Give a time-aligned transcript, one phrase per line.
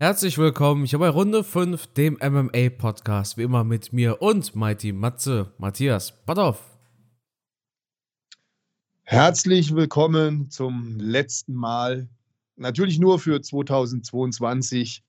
[0.00, 3.38] Herzlich willkommen hier bei Runde 5, dem MMA-Podcast.
[3.38, 6.76] Wie immer mit mir und Mighty Matze, Matthias Badhoff.
[9.04, 12.08] Herzlich willkommen zum letzten Mal.
[12.56, 15.04] Natürlich nur für 2022,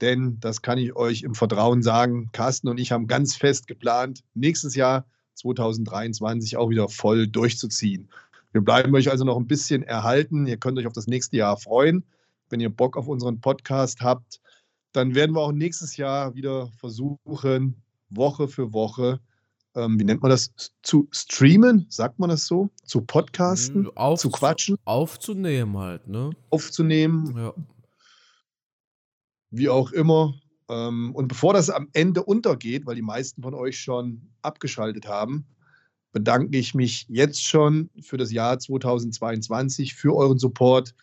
[0.00, 2.30] denn das kann ich euch im Vertrauen sagen.
[2.30, 5.04] Carsten und ich haben ganz fest geplant, nächstes Jahr
[5.34, 8.08] 2023 auch wieder voll durchzuziehen.
[8.52, 10.46] Wir bleiben euch also noch ein bisschen erhalten.
[10.46, 12.04] Ihr könnt euch auf das nächste Jahr freuen
[12.52, 14.40] wenn ihr Bock auf unseren Podcast habt,
[14.92, 19.20] dann werden wir auch nächstes Jahr wieder versuchen, Woche für Woche,
[19.74, 22.68] ähm, wie nennt man das, zu streamen, sagt man das so?
[22.84, 24.76] Zu podcasten, hm, Auf, zu quatschen?
[24.84, 26.30] Aufzunehmen halt, ne?
[26.50, 27.34] Aufzunehmen.
[27.36, 27.54] Ja.
[29.50, 30.34] Wie auch immer.
[30.68, 35.46] Ähm, und bevor das am Ende untergeht, weil die meisten von euch schon abgeschaltet haben,
[36.12, 40.94] bedanke ich mich jetzt schon für das Jahr 2022, für euren Support,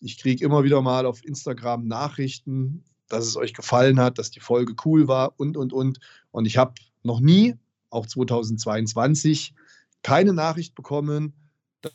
[0.00, 4.40] ich kriege immer wieder mal auf Instagram Nachrichten, dass es euch gefallen hat, dass die
[4.40, 5.98] Folge cool war und, und, und.
[6.30, 7.56] Und ich habe noch nie,
[7.90, 9.54] auch 2022,
[10.02, 11.32] keine Nachricht bekommen,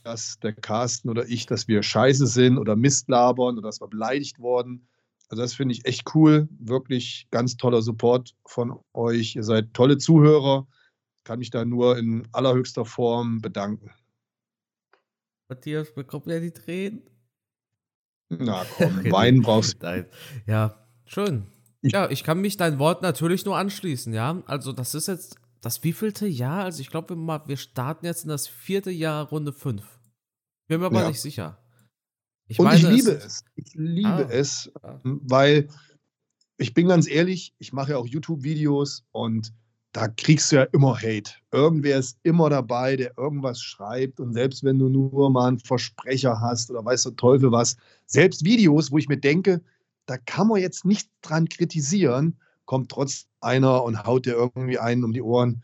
[0.04, 3.88] dass der Carsten oder ich, dass wir scheiße sind oder Mist labern oder dass wir
[3.88, 4.88] beleidigt worden.
[5.30, 6.48] Also das finde ich echt cool.
[6.60, 9.36] Wirklich ganz toller Support von euch.
[9.36, 10.68] Ihr seid tolle Zuhörer.
[11.24, 13.92] Kann mich da nur in allerhöchster Form bedanken.
[15.50, 17.13] Matthias bekommt ja die Tränen.
[18.40, 20.08] Na komm, Wein brauchst du.
[20.46, 21.48] Ja, schön.
[21.82, 24.42] Ja, ich kann mich dein Wort natürlich nur anschließen, ja.
[24.46, 26.64] Also, das ist jetzt das wievielte Jahr?
[26.64, 29.84] Also, ich glaube, wir, wir starten jetzt in das vierte Jahr Runde 5.
[30.68, 31.08] Bin mir aber ja.
[31.10, 31.58] nicht sicher.
[32.48, 33.26] Ich Und meine, ich liebe es.
[33.26, 33.46] es.
[33.56, 34.72] Ich liebe ah, es,
[35.04, 35.70] weil
[36.58, 39.54] ich bin ganz ehrlich, ich mache ja auch YouTube-Videos und
[39.94, 41.32] da kriegst du ja immer Hate.
[41.52, 44.20] Irgendwer ist immer dabei, der irgendwas schreibt.
[44.20, 47.78] Und selbst wenn du nur mal einen Versprecher hast oder weißt du Teufel was,
[48.08, 49.62] selbst Videos, wo ich mir denke,
[50.08, 55.04] da kann man jetzt nicht dran kritisieren, kommt trotz einer und haut dir irgendwie einen
[55.04, 55.64] um die Ohren.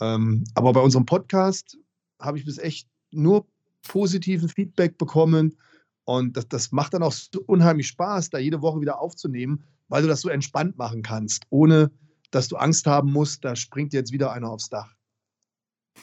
[0.00, 1.78] Ähm, aber bei unserem Podcast
[2.20, 3.46] habe ich bis echt nur
[3.88, 5.56] positiven Feedback bekommen.
[6.04, 10.02] Und das, das macht dann auch so unheimlich Spaß, da jede Woche wieder aufzunehmen, weil
[10.02, 11.90] du das so entspannt machen kannst, ohne
[12.30, 14.94] dass du Angst haben musst, da springt jetzt wieder einer aufs Dach.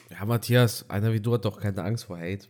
[0.10, 2.48] Ja, Matthias, einer wie du hat doch keine Angst vor Hate.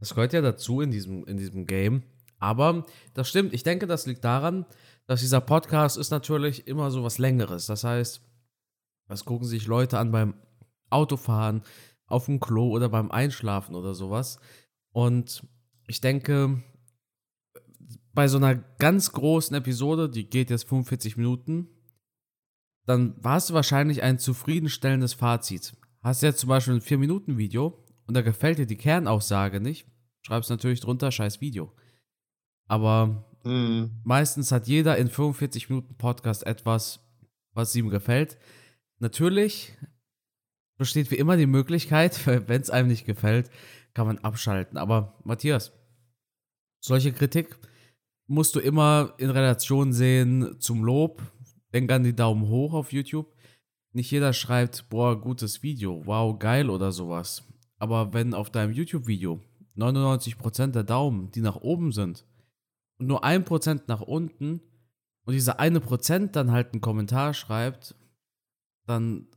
[0.00, 2.02] Das gehört ja dazu in diesem, in diesem Game.
[2.38, 3.52] Aber das stimmt.
[3.52, 4.64] Ich denke, das liegt daran,
[5.06, 7.66] dass dieser Podcast ist natürlich immer so was Längeres.
[7.66, 8.20] Das heißt,
[9.08, 10.34] das gucken sich Leute an beim
[10.90, 11.62] Autofahren,
[12.06, 14.38] auf dem Klo oder beim Einschlafen oder sowas.
[14.92, 15.46] Und
[15.86, 16.62] ich denke,
[18.14, 21.68] bei so einer ganz großen Episode, die geht jetzt 45 Minuten,
[22.88, 25.76] dann hast du wahrscheinlich ein zufriedenstellendes Fazit.
[26.00, 29.86] Hast du jetzt zum Beispiel ein 4-Minuten-Video und da gefällt dir die Kernaussage nicht,
[30.22, 31.70] schreibst natürlich drunter, scheiß Video.
[32.66, 34.00] Aber mhm.
[34.04, 37.00] meistens hat jeder in 45 Minuten Podcast etwas,
[37.52, 38.38] was ihm gefällt.
[39.00, 39.76] Natürlich
[40.78, 43.50] besteht wie immer die Möglichkeit, wenn es einem nicht gefällt,
[43.92, 44.78] kann man abschalten.
[44.78, 45.72] Aber Matthias,
[46.80, 47.58] solche Kritik
[48.28, 51.20] musst du immer in Relation sehen zum Lob,
[51.78, 53.32] Denk an die Daumen hoch auf YouTube.
[53.92, 57.44] Nicht jeder schreibt, boah, gutes Video, wow, geil oder sowas.
[57.78, 59.40] Aber wenn auf deinem YouTube-Video
[59.76, 62.26] 99% der Daumen, die nach oben sind,
[62.98, 64.60] und nur 1% nach unten,
[65.24, 67.94] und dieser eine Prozent dann halt einen Kommentar schreibt,
[68.84, 69.28] dann,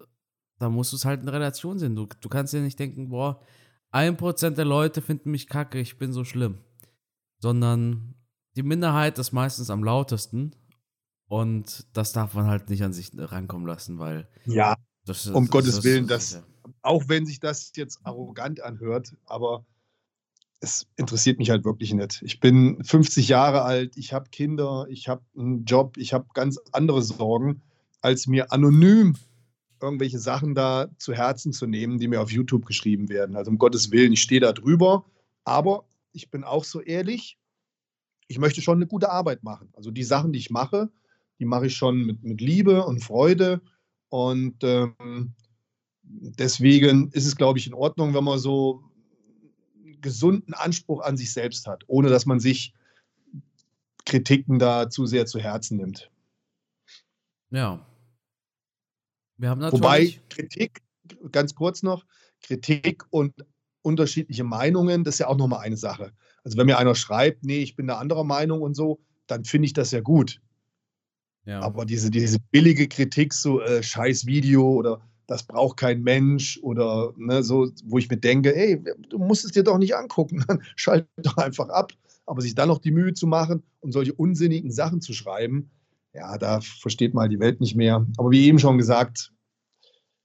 [0.58, 1.96] dann musst du es halt in Relation sehen.
[1.96, 3.40] Du, du kannst dir nicht denken, boah,
[3.92, 6.58] 1% der Leute finden mich kacke, ich bin so schlimm.
[7.38, 8.16] Sondern
[8.56, 10.56] die Minderheit ist meistens am lautesten
[11.32, 14.28] und das darf man halt nicht an sich rankommen lassen, weil.
[14.46, 14.76] Ja,
[15.06, 16.44] das, um das, Gottes das, Willen, das,
[16.82, 19.66] auch wenn sich das jetzt arrogant anhört, aber
[20.60, 22.22] es interessiert mich halt wirklich nicht.
[22.22, 26.60] Ich bin 50 Jahre alt, ich habe Kinder, ich habe einen Job, ich habe ganz
[26.74, 27.62] andere Sorgen,
[28.02, 29.16] als mir anonym
[29.82, 33.38] irgendwelche Sachen da zu Herzen zu nehmen, die mir auf YouTube geschrieben werden.
[33.38, 35.06] Also um Gottes Willen, ich stehe da drüber,
[35.46, 37.38] aber ich bin auch so ehrlich,
[38.28, 39.70] ich möchte schon eine gute Arbeit machen.
[39.72, 40.92] Also die Sachen, die ich mache,
[41.42, 43.62] die mache ich schon mit, mit Liebe und Freude.
[44.10, 45.34] Und ähm,
[46.04, 48.84] deswegen ist es, glaube ich, in Ordnung, wenn man so
[49.84, 52.76] einen gesunden Anspruch an sich selbst hat, ohne dass man sich
[54.06, 56.12] Kritiken da zu sehr zu Herzen nimmt.
[57.50, 57.88] Ja.
[59.38, 60.84] Wir haben natürlich Wobei Kritik,
[61.32, 62.06] ganz kurz noch,
[62.42, 63.34] Kritik und
[63.82, 66.12] unterschiedliche Meinungen, das ist ja auch nochmal eine Sache.
[66.44, 69.66] Also wenn mir einer schreibt, nee, ich bin der anderer Meinung und so, dann finde
[69.66, 70.40] ich das ja gut.
[71.46, 71.62] Ja.
[71.62, 77.14] Aber diese, diese billige Kritik, so äh, scheiß Video oder das braucht kein Mensch oder
[77.16, 80.62] ne, so, wo ich mir denke, ey, du musst es dir doch nicht angucken, dann
[80.76, 81.94] schalt doch einfach ab.
[82.26, 85.72] Aber sich dann noch die Mühe zu machen und solche unsinnigen Sachen zu schreiben,
[86.14, 88.06] ja, da versteht mal die Welt nicht mehr.
[88.18, 89.32] Aber wie eben schon gesagt,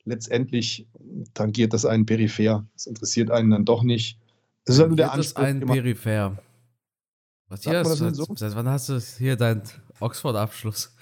[0.04, 0.88] letztendlich
[1.34, 2.66] tangiert das einen peripher.
[2.74, 4.18] Das interessiert einen dann doch nicht.
[4.64, 5.42] Das ist ja nur der Anspruch.
[5.42, 6.36] ein peripher.
[7.48, 8.26] Was hier ist, so?
[8.34, 9.62] seit wann hast du hier deinen
[10.00, 10.95] Oxford-Abschluss?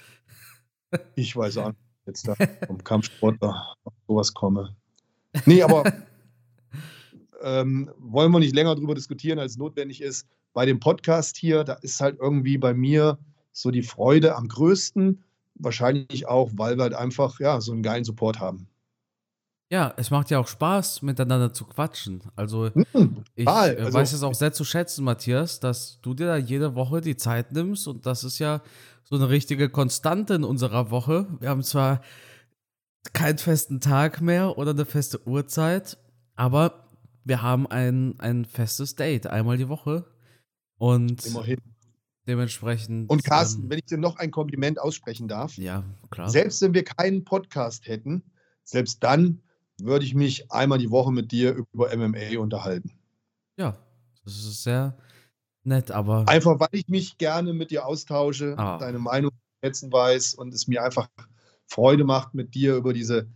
[1.15, 2.35] Ich weiß auch nicht, jetzt da
[2.67, 4.75] vom Kampfsport auf sowas komme.
[5.45, 5.83] Nee, aber
[7.41, 10.27] ähm, wollen wir nicht länger darüber diskutieren, als notwendig ist.
[10.53, 13.17] Bei dem Podcast hier, da ist halt irgendwie bei mir
[13.51, 15.23] so die Freude am größten.
[15.55, 18.67] Wahrscheinlich auch, weil wir halt einfach ja, so einen geilen Support haben.
[19.71, 22.21] Ja, es macht ja auch Spaß, miteinander zu quatschen.
[22.35, 26.27] Also, hm, ich äh, also, weiß es auch sehr zu schätzen, Matthias, dass du dir
[26.27, 28.61] da jede Woche die Zeit nimmst und das ist ja
[29.03, 31.27] so eine richtige Konstante in unserer Woche.
[31.39, 32.01] Wir haben zwar
[33.13, 35.97] keinen festen Tag mehr oder eine feste Uhrzeit,
[36.35, 36.85] aber
[37.23, 40.05] wir haben ein, ein festes Date einmal die Woche.
[40.77, 41.59] Und Immerhin.
[42.27, 43.09] dementsprechend.
[43.09, 45.57] Und Carsten, ähm, wenn ich dir noch ein Kompliment aussprechen darf.
[45.57, 46.29] Ja, klar.
[46.29, 48.23] Selbst wenn wir keinen Podcast hätten,
[48.63, 49.41] selbst dann
[49.81, 52.91] würde ich mich einmal die Woche mit dir über MMA unterhalten.
[53.57, 53.77] Ja,
[54.23, 54.97] das ist sehr
[55.63, 56.27] nett, aber.
[56.27, 58.77] Einfach, weil ich mich gerne mit dir austausche, ah.
[58.77, 59.31] deine Meinung
[59.63, 61.07] schätzen weiß und es mir einfach
[61.67, 63.27] Freude macht, mit dir über diese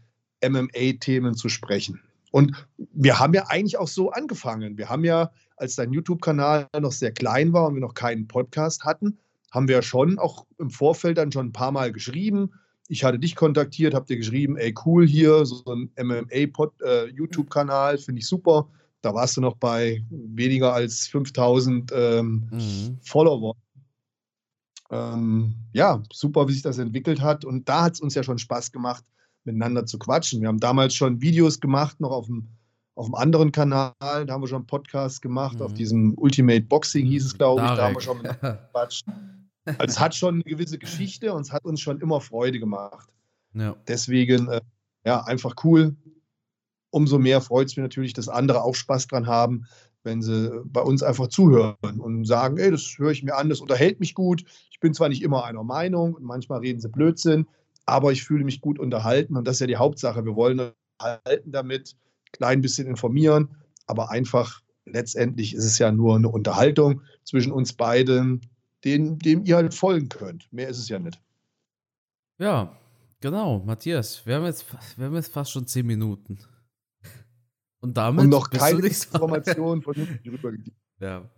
[0.44, 2.02] MMA-Themen zu sprechen.
[2.32, 4.78] Und wir haben ja eigentlich auch so angefangen.
[4.78, 8.84] Wir haben ja, als dein YouTube-Kanal noch sehr klein war und wir noch keinen Podcast
[8.86, 9.18] hatten,
[9.52, 12.54] haben wir schon auch im Vorfeld dann schon ein paar Mal geschrieben.
[12.92, 18.20] Ich hatte dich kontaktiert, habe dir geschrieben, ey cool hier, so ein MMA-YouTube-Kanal, äh, finde
[18.20, 18.68] ich super.
[19.02, 22.98] Da warst du noch bei weniger als 5000 ähm, mhm.
[23.02, 23.56] Follower.
[24.90, 27.46] Ähm, ja, super, wie sich das entwickelt hat.
[27.46, 29.04] Und da hat es uns ja schon Spaß gemacht,
[29.44, 30.42] miteinander zu quatschen.
[30.42, 32.48] Wir haben damals schon Videos gemacht, noch auf dem,
[32.96, 33.94] auf dem anderen Kanal.
[34.00, 35.60] Da haben wir schon Podcasts gemacht.
[35.60, 35.62] Mhm.
[35.62, 37.68] Auf diesem Ultimate Boxing hieß es, glaube ich.
[37.68, 39.06] Da haben wir schon gequatscht.
[39.66, 43.10] Also es hat schon eine gewisse Geschichte und es hat uns schon immer Freude gemacht.
[43.54, 43.76] Ja.
[43.88, 44.62] Deswegen, äh,
[45.06, 45.96] ja, einfach cool.
[46.92, 49.66] Umso mehr freut es mich natürlich, dass andere auch Spaß dran haben,
[50.04, 53.60] wenn sie bei uns einfach zuhören und sagen, ey, das höre ich mir an, das
[53.60, 54.44] unterhält mich gut.
[54.72, 57.48] Ich bin zwar nicht immer einer Meinung und manchmal reden sie Blödsinn,
[57.86, 60.26] aber ich fühle mich gut unterhalten und das ist ja die Hauptsache.
[60.26, 61.96] Wir wollen unterhalten damit,
[62.32, 63.50] klein bisschen informieren,
[63.88, 68.42] aber einfach letztendlich ist es ja nur eine Unterhaltung zwischen uns beiden,
[68.84, 70.52] den, dem ihr halt folgen könnt.
[70.52, 71.22] Mehr ist es ja nicht.
[72.38, 72.78] Ja,
[73.20, 74.26] genau, Matthias.
[74.26, 74.66] Wir haben jetzt,
[74.98, 76.40] wir haben jetzt fast schon zehn Minuten.
[77.82, 80.78] Und damit Und noch keine Informationen von uns rübergegeben.
[81.00, 81.30] Ja.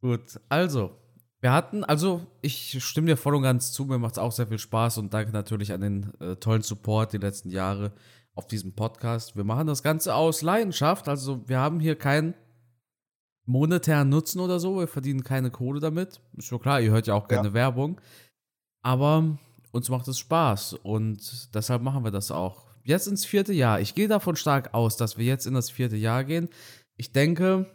[0.00, 0.96] Gut, also,
[1.40, 4.46] wir hatten, also ich stimme dir voll und ganz zu, mir macht es auch sehr
[4.46, 7.92] viel Spaß und danke natürlich an den äh, tollen Support die letzten Jahre
[8.34, 9.36] auf diesem Podcast.
[9.36, 12.34] Wir machen das Ganze aus Leidenschaft, also wir haben hier keinen
[13.46, 16.20] monetären Nutzen oder so, wir verdienen keine Kohle damit.
[16.36, 17.54] Ist schon klar, ihr hört ja auch keine ja.
[17.54, 18.00] Werbung.
[18.82, 19.38] Aber
[19.72, 22.66] uns macht es Spaß und deshalb machen wir das auch.
[22.82, 23.80] Jetzt ins vierte Jahr.
[23.80, 26.48] Ich gehe davon stark aus, dass wir jetzt in das vierte Jahr gehen.
[26.96, 27.66] Ich denke,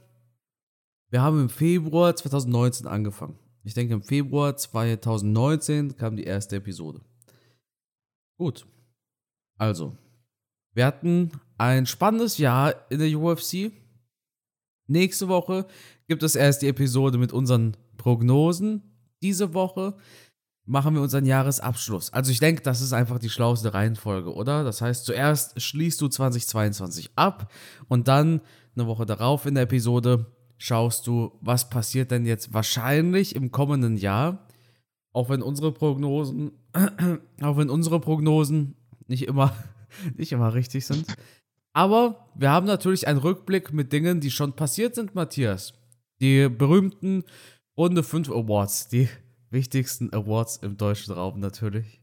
[1.10, 3.40] wir haben im Februar 2019 angefangen.
[3.64, 7.02] Ich denke, im Februar 2019 kam die erste Episode.
[8.38, 8.68] Gut.
[9.58, 9.96] Also,
[10.74, 13.72] wir hatten ein spannendes Jahr in der UFC.
[14.88, 15.66] Nächste Woche
[16.08, 18.84] gibt es erst die Episode mit unseren Prognosen.
[19.22, 19.96] Diese Woche
[20.66, 22.12] machen wir unseren Jahresabschluss.
[22.12, 24.64] Also ich denke, das ist einfach die schlauste Reihenfolge, oder?
[24.64, 27.52] Das heißt, zuerst schließt du 2022 ab
[27.88, 28.42] und dann
[28.76, 30.26] eine Woche darauf in der Episode
[30.58, 34.48] schaust du, was passiert denn jetzt wahrscheinlich im kommenden Jahr.
[35.14, 36.52] Auch wenn unsere Prognosen,
[37.42, 38.76] auch wenn unsere Prognosen
[39.08, 39.56] nicht immer,
[40.18, 41.06] nicht immer richtig sind.
[41.76, 45.74] Aber wir haben natürlich einen Rückblick mit Dingen, die schon passiert sind, Matthias.
[46.22, 47.26] Die berühmten
[47.78, 49.10] Runde 5 Awards, die
[49.50, 52.02] wichtigsten Awards im deutschen Raum natürlich.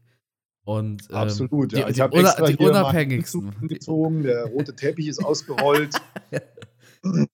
[0.63, 1.87] Und, ähm, Absolut, ja.
[1.87, 3.67] Die, ich habe extra die unabhängigsten.
[3.67, 5.95] gezogen, der rote Teppich ist ausgerollt.
[6.31, 6.41] ja.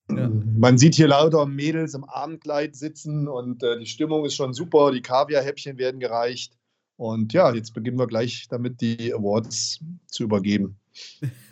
[0.07, 4.93] Man sieht hier lauter Mädels im Abendkleid sitzen und äh, die Stimmung ist schon super.
[4.93, 6.57] Die Kaviarhäppchen werden gereicht.
[6.95, 10.79] Und ja, jetzt beginnen wir gleich damit, die Awards zu übergeben.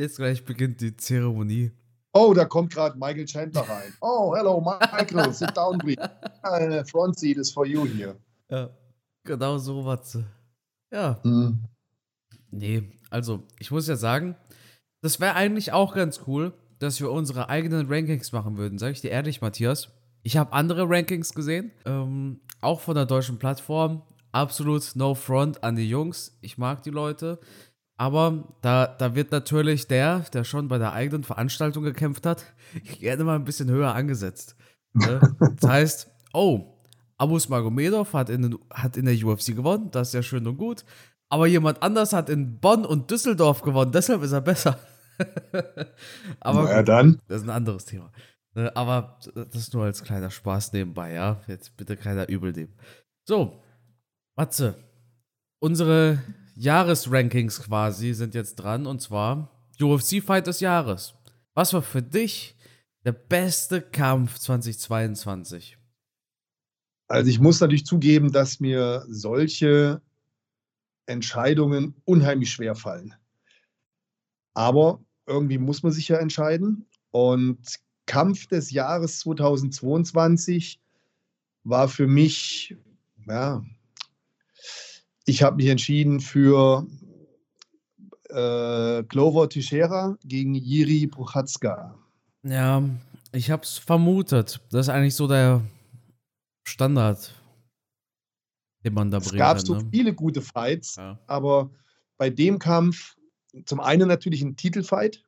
[0.00, 1.72] Jetzt gleich beginnt die Zeremonie.
[2.14, 3.92] Oh, da kommt gerade Michael Chandler rein.
[4.00, 6.00] Oh, hello, Michael, sit down, please.
[6.42, 8.16] Uh, front seat is for you here.
[8.50, 8.70] Ja,
[9.24, 10.24] genau so, Watze.
[10.90, 11.20] Ja.
[11.22, 11.66] Hm.
[12.50, 14.36] Nee, also, ich muss ja sagen,
[15.02, 18.78] das wäre eigentlich auch ganz cool, dass wir unsere eigenen Rankings machen würden.
[18.78, 19.90] Sag ich dir ehrlich, Matthias.
[20.22, 24.00] Ich habe andere Rankings gesehen, ähm, auch von der deutschen Plattform.
[24.32, 26.38] Absolut no front an die Jungs.
[26.40, 27.38] Ich mag die Leute.
[28.00, 32.46] Aber da, da wird natürlich der, der schon bei der eigenen Veranstaltung gekämpft hat,
[32.98, 34.56] gerne mal ein bisschen höher angesetzt.
[34.94, 35.20] Ne?
[35.60, 36.78] Das heißt, oh,
[37.18, 40.86] Abus Magomedov hat in, hat in der UFC gewonnen, das ist ja schön und gut.
[41.28, 44.78] Aber jemand anders hat in Bonn und Düsseldorf gewonnen, deshalb ist er besser.
[46.40, 47.20] aber naja, dann.
[47.28, 48.10] Das ist ein anderes Thema.
[48.54, 51.42] Ne, aber das nur als kleiner Spaß nebenbei, ja.
[51.48, 52.72] Jetzt bitte keiner übel nehmen.
[53.28, 53.60] So,
[54.36, 54.74] Matze,
[55.58, 56.18] unsere
[56.54, 61.14] Jahresrankings quasi sind jetzt dran und zwar UFC-Fight des Jahres.
[61.54, 62.56] Was war für dich
[63.04, 65.78] der beste Kampf 2022?
[67.08, 70.00] Also ich muss natürlich zugeben, dass mir solche
[71.06, 73.14] Entscheidungen unheimlich schwer fallen.
[74.54, 76.86] Aber irgendwie muss man sich ja entscheiden.
[77.10, 77.58] Und
[78.06, 80.80] Kampf des Jahres 2022
[81.64, 82.76] war für mich,
[83.26, 83.64] ja,
[85.26, 86.86] ich habe mich entschieden für
[88.28, 91.98] äh, Glover Teixeira gegen Jiri Prochazka.
[92.42, 92.82] Ja,
[93.32, 94.60] ich habe es vermutet.
[94.70, 95.62] Das ist eigentlich so der
[96.66, 97.34] Standard,
[98.84, 99.32] den man da bringt.
[99.32, 99.88] Es gab kann, so ne?
[99.90, 101.18] viele gute Fights, ja.
[101.26, 101.70] aber
[102.16, 103.16] bei dem Kampf
[103.64, 105.24] zum einen natürlich ein Titelfight,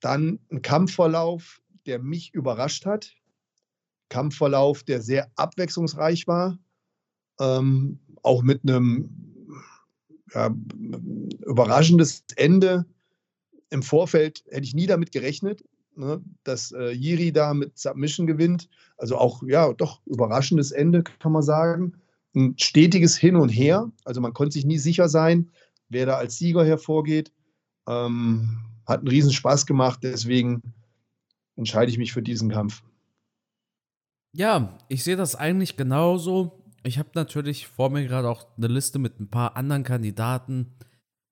[0.00, 3.14] dann ein Kampfverlauf, der mich überrascht hat.
[4.08, 6.58] Kampfverlauf, der sehr abwechslungsreich war,
[7.40, 9.10] ähm, auch mit einem
[10.34, 10.54] ja,
[11.46, 12.86] überraschendes Ende.
[13.70, 15.64] Im Vorfeld hätte ich nie damit gerechnet,
[15.96, 18.68] ne, dass äh, Jiri da mit Submission gewinnt.
[18.96, 21.94] Also auch, ja, doch überraschendes Ende, kann man sagen.
[22.34, 23.90] Ein stetiges Hin und Her.
[24.04, 25.50] Also man konnte sich nie sicher sein,
[25.88, 27.32] wer da als Sieger hervorgeht.
[27.88, 30.62] Ähm, hat einen riesen Spaß gemacht, deswegen
[31.56, 32.82] entscheide ich mich für diesen Kampf.
[34.32, 36.65] Ja, ich sehe das eigentlich genauso.
[36.86, 40.76] Ich habe natürlich vor mir gerade auch eine Liste mit ein paar anderen Kandidaten.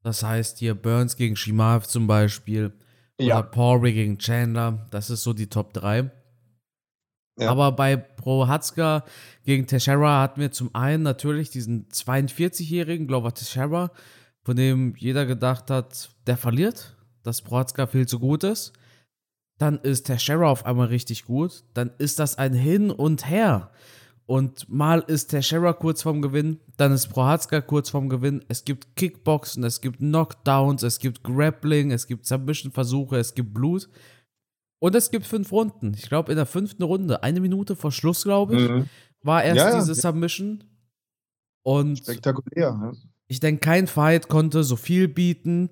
[0.03, 2.73] Das heißt hier Burns gegen Shimaev zum Beispiel.
[3.21, 3.49] Ja.
[3.55, 4.89] Oder gegen Chandler.
[4.91, 6.11] Das ist so die Top 3.
[7.39, 7.51] Ja.
[7.51, 9.05] Aber bei Prohatzka
[9.45, 13.93] gegen Teixeira hatten wir zum einen natürlich diesen 42-jährigen Glover Teixeira,
[14.43, 18.73] von dem jeder gedacht hat, der verliert, dass Prohatzka viel zu gut ist.
[19.59, 21.63] Dann ist Teixeira auf einmal richtig gut.
[21.75, 23.71] Dann ist das ein Hin und Her.
[24.27, 28.43] Und mal ist Teixeira kurz vorm Gewinn, dann ist Prohatzka kurz vorm Gewinn.
[28.49, 33.89] Es gibt Kickboxen, es gibt Knockdowns, es gibt Grappling, es gibt Submission-Versuche, es gibt Blut.
[34.79, 35.93] Und es gibt fünf Runden.
[35.95, 38.87] Ich glaube, in der fünften Runde, eine Minute vor Schluss, glaube ich, mhm.
[39.23, 39.95] war erst ja, diese ja.
[39.95, 40.65] Submission.
[41.63, 42.79] Und Spektakulär.
[42.83, 42.93] Ja.
[43.27, 45.71] Ich denke, kein Fight konnte so viel bieten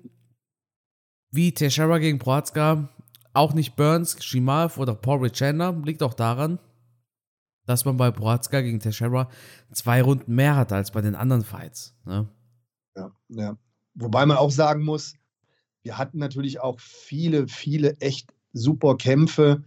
[1.31, 2.89] wie Teixeira gegen Prohatzka.
[3.33, 5.79] Auch nicht Burns, Shimaev oder Paul Chandler.
[5.85, 6.59] Liegt auch daran,
[7.65, 9.29] dass man bei Prohatzka gegen Teixeira
[9.71, 11.95] zwei Runden mehr hatte als bei den anderen Fights.
[12.05, 12.27] Ne?
[12.95, 13.57] Ja, ja.
[13.95, 15.13] Wobei man auch sagen muss,
[15.83, 19.63] wir hatten natürlich auch viele, viele echt super Kämpfe,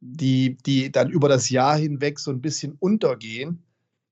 [0.00, 3.62] die, die dann über das Jahr hinweg so ein bisschen untergehen,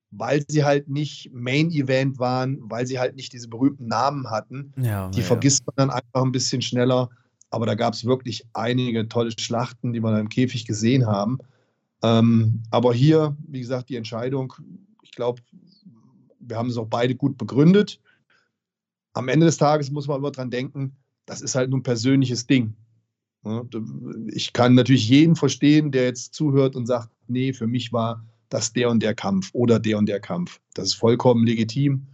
[0.09, 4.73] weil sie halt nicht Main Event waren, weil sie halt nicht diese berühmten Namen hatten.
[4.77, 5.25] Ja, die ja.
[5.25, 7.09] vergisst man dann einfach ein bisschen schneller.
[7.49, 11.37] Aber da gab es wirklich einige tolle Schlachten, die wir da im Käfig gesehen haben.
[12.03, 14.53] Ähm, aber hier, wie gesagt, die Entscheidung,
[15.01, 15.41] ich glaube,
[16.39, 17.99] wir haben es auch beide gut begründet.
[19.13, 20.95] Am Ende des Tages muss man immer dran denken,
[21.25, 22.75] das ist halt nur ein persönliches Ding.
[24.27, 28.73] Ich kann natürlich jeden verstehen, der jetzt zuhört und sagt, nee, für mich war das
[28.73, 30.59] der und der Kampf oder der und der Kampf.
[30.73, 32.07] Das ist vollkommen legitim.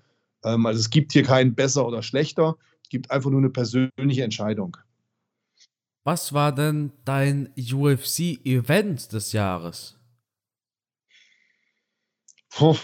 [0.44, 4.24] Ähm, also es gibt hier keinen besser oder schlechter, es gibt einfach nur eine persönliche
[4.24, 4.78] Entscheidung.
[6.10, 9.96] Was war denn dein UFC-Event des Jahres?
[12.50, 12.76] Puh.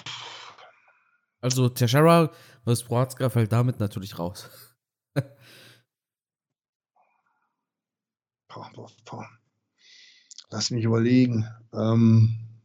[1.41, 2.31] Also Teixeira
[2.67, 2.83] vs.
[2.83, 4.47] Prohatzka fällt damit natürlich raus.
[8.47, 9.27] boah, boah, boah.
[10.51, 11.49] Lass mich überlegen.
[11.73, 12.61] Ähm.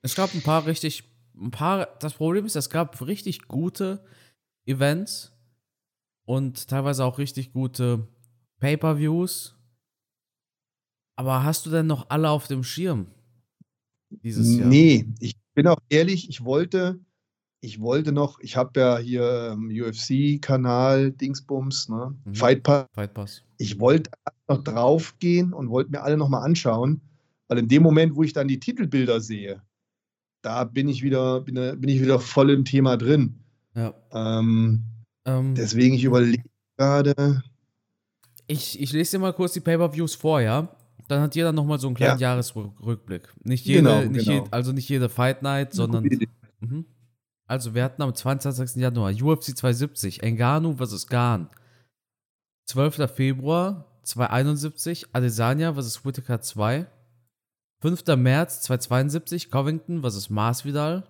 [0.00, 1.04] Es gab ein paar richtig,
[1.34, 4.02] ein paar, das Problem ist, es gab richtig gute
[4.64, 5.30] Events
[6.24, 8.08] und teilweise auch richtig gute
[8.60, 9.59] Pay-Per-Views
[11.20, 13.06] aber hast du denn noch alle auf dem Schirm
[14.08, 14.66] dieses Jahr?
[14.66, 16.98] Nee, ich bin auch ehrlich, ich wollte,
[17.60, 22.16] ich wollte noch, ich habe ja hier um, ähm, UFC-Kanal, Dingsbums, ne?
[22.24, 22.34] Mhm.
[22.34, 22.86] Fight, Pass.
[22.94, 23.42] Fight Pass.
[23.58, 24.10] Ich wollte
[24.48, 27.02] noch draufgehen und wollte mir alle nochmal anschauen,
[27.48, 29.60] weil in dem Moment, wo ich dann die Titelbilder sehe,
[30.40, 33.40] da bin ich wieder, bin, bin ich wieder voll im Thema drin.
[33.74, 33.92] Ja.
[34.10, 34.84] Ähm,
[35.26, 36.44] ähm, deswegen, ich überlege
[36.78, 37.42] gerade.
[38.46, 40.74] Ich, ich lese dir mal kurz die Pay-Per-Views vor, ja?
[41.10, 42.30] Dann hat jeder nochmal so einen kleinen ja.
[42.30, 43.32] Jahresrückblick.
[43.42, 44.44] Nicht jede, genau, nicht genau.
[44.44, 46.04] Je, also nicht jede Fight Night, sondern.
[46.60, 46.84] Mhm.
[47.46, 48.76] Also, wir hatten am 22.
[48.76, 51.08] Januar UFC 270, Engano vs.
[51.08, 51.48] Ghan.
[52.66, 53.10] 12.
[53.10, 56.04] Februar 271, Adesanya vs.
[56.04, 56.86] Whitaker 2.
[57.80, 58.04] 5.
[58.16, 60.30] März 272 Covington vs.
[60.30, 61.08] Masvidal.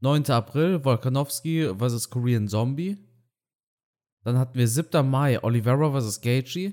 [0.00, 0.30] 9.
[0.30, 2.08] April Volkanovski vs.
[2.08, 2.96] Korean Zombie.
[4.24, 5.06] Dann hatten wir 7.
[5.08, 6.20] Mai Oliveira vs.
[6.22, 6.72] Gaethje.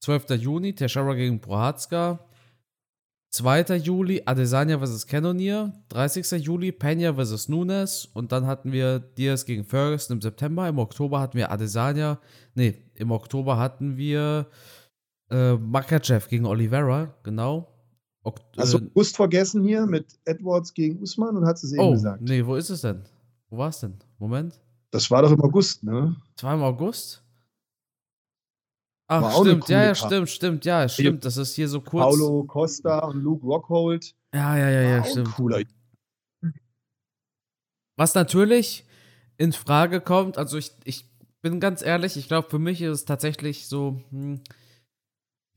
[0.00, 0.30] 12.
[0.30, 2.20] Juni Teixeira gegen Prohatska.
[3.30, 3.76] 2.
[3.76, 5.06] Juli Adesanya vs.
[5.06, 5.72] Cannonier.
[5.90, 6.42] 30.
[6.42, 7.48] Juli Pena vs.
[7.48, 8.06] Nunes.
[8.14, 10.68] Und dann hatten wir Diaz gegen Ferguson im September.
[10.68, 12.18] Im Oktober hatten wir Adesanya.
[12.54, 14.46] Nee, im Oktober hatten wir
[15.30, 17.14] äh, Makachev gegen Oliveira.
[17.22, 17.68] Genau.
[18.22, 21.92] Ok Hast du August vergessen hier mit Edwards gegen Usman und hat es eben oh,
[21.92, 22.22] gesagt?
[22.22, 23.02] Nee, wo ist es denn?
[23.50, 23.94] Wo war es denn?
[24.18, 24.58] Moment.
[24.90, 26.16] Das war doch im August, ne?
[26.34, 27.22] Das war im August?
[29.08, 31.24] Ach, stimmt, ja, ja, stimmt, stimmt, ja, stimmt.
[31.24, 32.04] Das ist hier so kurz.
[32.04, 34.14] Paulo Costa und Luke Rockhold.
[34.34, 35.34] Ja, ja, ja, ja, stimmt.
[35.34, 35.62] Cooler.
[37.96, 38.84] Was natürlich
[39.38, 41.06] in Frage kommt, also ich, ich
[41.40, 44.42] bin ganz ehrlich, ich glaube, für mich ist es tatsächlich so, hm,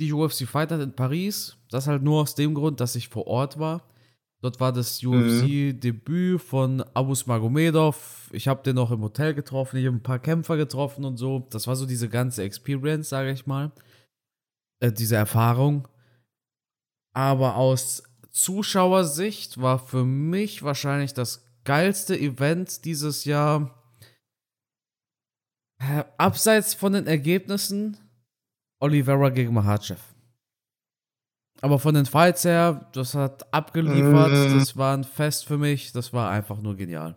[0.02, 1.58] die UFC Fight Night in Paris.
[1.70, 3.88] Das halt nur aus dem Grund, dass ich vor Ort war.
[4.42, 6.40] Dort war das UFC-Debüt mhm.
[6.40, 8.30] von Abus Magomedov.
[8.34, 11.48] Ich habe den noch im Hotel getroffen, ich habe ein paar Kämpfer getroffen und so.
[11.52, 13.72] Das war so diese ganze Experience, sage ich mal.
[14.80, 15.88] Äh, diese Erfahrung.
[17.14, 23.78] Aber aus Zuschauersicht war für mich wahrscheinlich das geilste Event dieses Jahr.
[25.80, 27.98] Äh, abseits von den Ergebnissen,
[28.80, 30.00] Oliveira gegen Mahachev.
[31.62, 34.58] Aber von den Fights her, das hat abgeliefert, mm.
[34.58, 37.16] das war ein Fest für mich, das war einfach nur genial.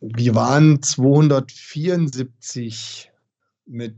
[0.00, 3.12] Wir waren 274
[3.66, 3.96] mit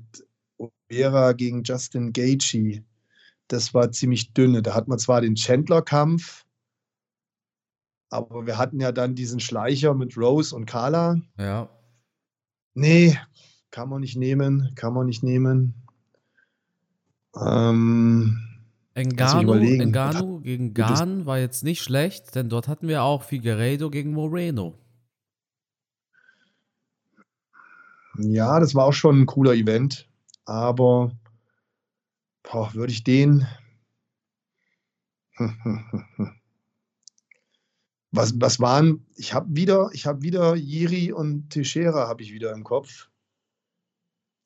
[0.56, 2.82] Oliveira gegen Justin Gaethje
[3.48, 4.62] das war ziemlich dünne.
[4.62, 6.44] Da hat man zwar den Chandler-Kampf,
[8.10, 11.20] aber wir hatten ja dann diesen Schleicher mit Rose und Carla.
[11.38, 11.68] Ja.
[12.74, 13.18] Nee,
[13.70, 15.74] kann man nicht nehmen, kann man nicht nehmen.
[17.36, 18.38] Ähm,
[18.94, 24.12] Engano, Engano gegen Gan war jetzt nicht schlecht, denn dort hatten wir auch Figueiredo gegen
[24.12, 24.74] Moreno.
[28.18, 30.08] Ja, das war auch schon ein cooler Event,
[30.44, 31.12] aber
[32.50, 33.46] Boah, würde ich den.
[38.10, 42.52] Was, was waren, ich habe wieder, ich habe wieder Jiri und Teixeira habe ich wieder
[42.52, 43.08] im Kopf.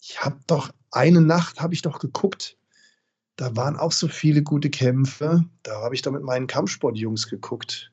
[0.01, 2.57] Ich habe doch, eine Nacht habe ich doch geguckt.
[3.37, 5.45] Da waren auch so viele gute Kämpfe.
[5.63, 7.93] Da habe ich doch mit meinen Kampfsportjungs geguckt.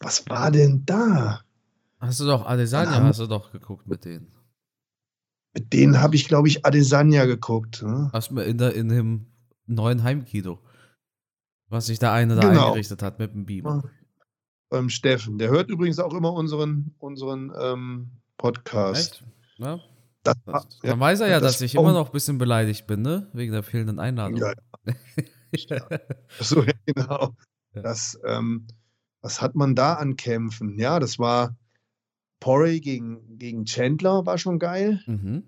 [0.00, 1.42] Was war denn da?
[2.00, 4.32] Hast du doch Adesanya, hast du doch geguckt mit denen.
[5.54, 7.82] Mit denen habe ich, glaube ich, Adesanya geguckt.
[7.82, 8.10] Ne?
[8.12, 9.26] Hast du in, der, in dem
[9.66, 10.60] neuen Heimkino,
[11.68, 12.66] was sich da eine da genau.
[12.68, 13.82] eingerichtet hat mit dem Beamer.
[14.70, 19.24] Ähm, Steffen, der hört übrigens auch immer unseren, unseren ähm, Podcast.
[19.56, 19.80] Ja?
[20.22, 22.86] Das, das, ja, dann weiß er ja, das dass ich immer noch ein bisschen beleidigt
[22.86, 23.28] bin, ne?
[23.32, 24.36] Wegen der fehlenden Einladung.
[24.36, 24.52] Ja,
[25.52, 25.80] ja.
[26.38, 27.34] so, ja, genau.
[27.72, 28.66] Das, ähm,
[29.22, 30.78] was hat man da an Kämpfen?
[30.78, 31.56] Ja, das war
[32.40, 35.02] Porry gegen, gegen Chandler war schon geil.
[35.06, 35.44] Mhm.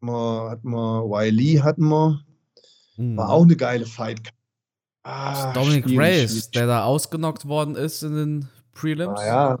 [0.00, 2.24] Man, hat man Wiley hatten wir.
[2.96, 3.16] Mhm.
[3.16, 4.20] War auch eine geile Fight.
[5.08, 9.20] Ah, Dominic Reyes, der da ausgenockt worden ist in den Prelims.
[9.20, 9.58] Ah, ja.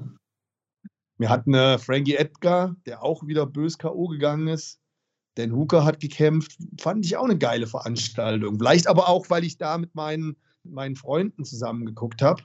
[1.18, 4.08] Wir hatten äh, Frankie Edgar, der auch wieder bös K.O.
[4.08, 4.80] gegangen ist.
[5.36, 6.58] Dan Hooker hat gekämpft.
[6.80, 8.58] Fand ich auch eine geile Veranstaltung.
[8.58, 12.42] Vielleicht aber auch, weil ich da mit meinen, mit meinen Freunden zusammen geguckt habe.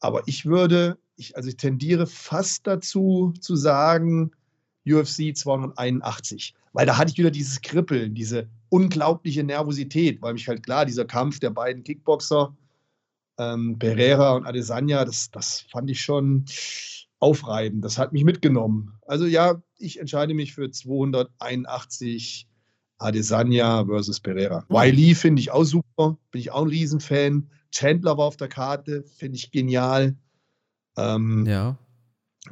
[0.00, 4.32] Aber ich würde ich, also ich tendiere fast dazu zu sagen,
[4.84, 6.54] UFC 281.
[6.72, 11.04] Weil da hatte ich wieder dieses Kribbeln, diese unglaubliche Nervosität, weil mich halt klar, dieser
[11.04, 12.56] Kampf der beiden Kickboxer,
[13.38, 16.46] ähm, Pereira und Adesanya, das, das fand ich schon
[17.18, 17.84] aufreibend.
[17.84, 18.92] Das hat mich mitgenommen.
[19.06, 22.48] Also ja, ich entscheide mich für 281
[22.98, 24.64] Adesanya versus Pereira.
[24.68, 24.74] Mhm.
[24.74, 27.50] Wiley finde ich auch super, bin ich auch ein Riesenfan.
[27.70, 30.16] Chandler war auf der Karte, finde ich genial.
[30.96, 31.76] Ähm, ja.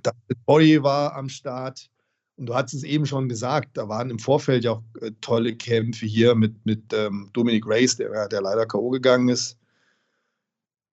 [0.02, 1.90] David Boy war am Start.
[2.36, 5.54] Und du hast es eben schon gesagt, da waren im Vorfeld ja auch äh, tolle
[5.54, 8.90] Kämpfe hier mit, mit ähm, Dominic Reyes, der, der leider K.O.
[8.90, 9.56] gegangen ist.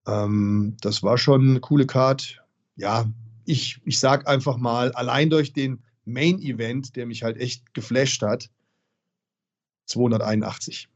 [0.06, 2.42] Ähm, das war schon eine coole Card.
[2.76, 3.06] Ja,
[3.44, 8.22] ich, ich sag einfach mal, allein durch den Main Event, der mich halt echt geflasht
[8.22, 8.50] hat,
[9.86, 10.88] 281.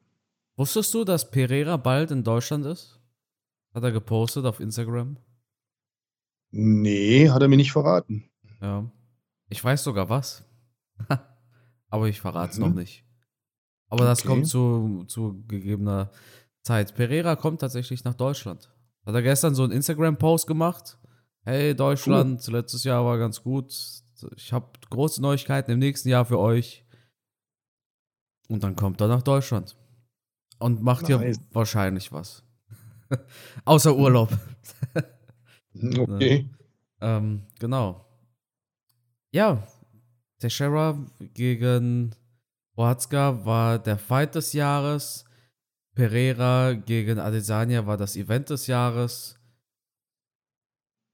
[0.57, 3.01] Wusstest du, dass Pereira bald in Deutschland ist?
[3.75, 5.19] Hat er gepostet auf Instagram?
[6.51, 8.31] Nee, hat er mir nicht verraten.
[8.61, 8.91] Ja.
[9.49, 10.45] Ich weiß sogar was.
[11.89, 12.67] Aber ich verrate es mhm.
[12.67, 13.05] noch nicht.
[13.89, 14.29] Aber das okay.
[14.29, 16.11] kommt zu, zu gegebener
[16.63, 16.95] Zeit.
[16.95, 18.73] Pereira kommt tatsächlich nach Deutschland.
[19.05, 20.99] Hat er gestern so einen Instagram-Post gemacht.
[21.45, 22.55] hey Deutschland, cool.
[22.55, 23.73] letztes Jahr war ganz gut.
[24.35, 26.85] Ich habe große Neuigkeiten im nächsten Jahr für euch.
[28.49, 29.77] Und dann kommt er nach Deutschland.
[30.59, 31.21] Und macht nice.
[31.21, 32.43] hier wahrscheinlich was.
[33.65, 34.31] Außer Urlaub.
[35.99, 36.51] okay.
[37.01, 38.06] Ähm, genau.
[39.37, 39.63] Ja,
[40.39, 40.97] Teixeira
[41.35, 42.15] gegen
[42.75, 45.27] Boatzka war der Fight des Jahres.
[45.95, 49.39] Pereira gegen Adesanya war das Event des Jahres.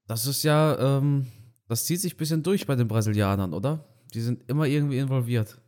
[0.06, 1.32] Das ist ja, ähm,
[1.66, 3.84] das zieht sich ein bisschen durch bei den Brasilianern, oder?
[4.14, 5.60] Die sind immer irgendwie involviert.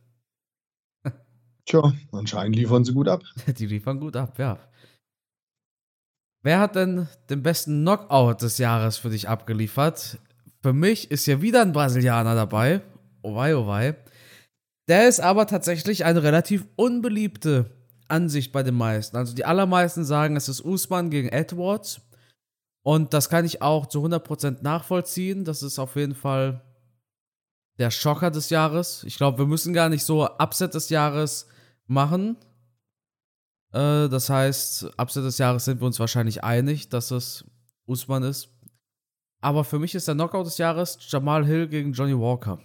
[1.65, 3.21] Tja, anscheinend liefern sie gut ab.
[3.57, 4.59] Die liefern gut ab, ja.
[6.41, 10.19] Wer hat denn den besten Knockout des Jahres für dich abgeliefert?
[10.65, 12.81] Für mich ist ja wieder ein Brasilianer dabei.
[13.21, 13.95] Oh wei, oh wei.
[14.87, 17.69] Der ist aber tatsächlich eine relativ unbeliebte
[18.07, 19.15] Ansicht bei den meisten.
[19.15, 22.01] Also die allermeisten sagen, es ist Usman gegen Edwards.
[22.81, 25.45] Und das kann ich auch zu 100% nachvollziehen.
[25.45, 26.63] Das ist auf jeden Fall
[27.77, 29.03] der Schocker des Jahres.
[29.03, 31.45] Ich glaube, wir müssen gar nicht so Upset des Jahres
[31.85, 32.37] machen.
[33.71, 37.45] Äh, das heißt, Upset des Jahres sind wir uns wahrscheinlich einig, dass es
[37.85, 38.54] Usman ist.
[39.45, 42.59] Aber für mich ist der Knockout des Jahres Jamal Hill gegen Johnny Walker.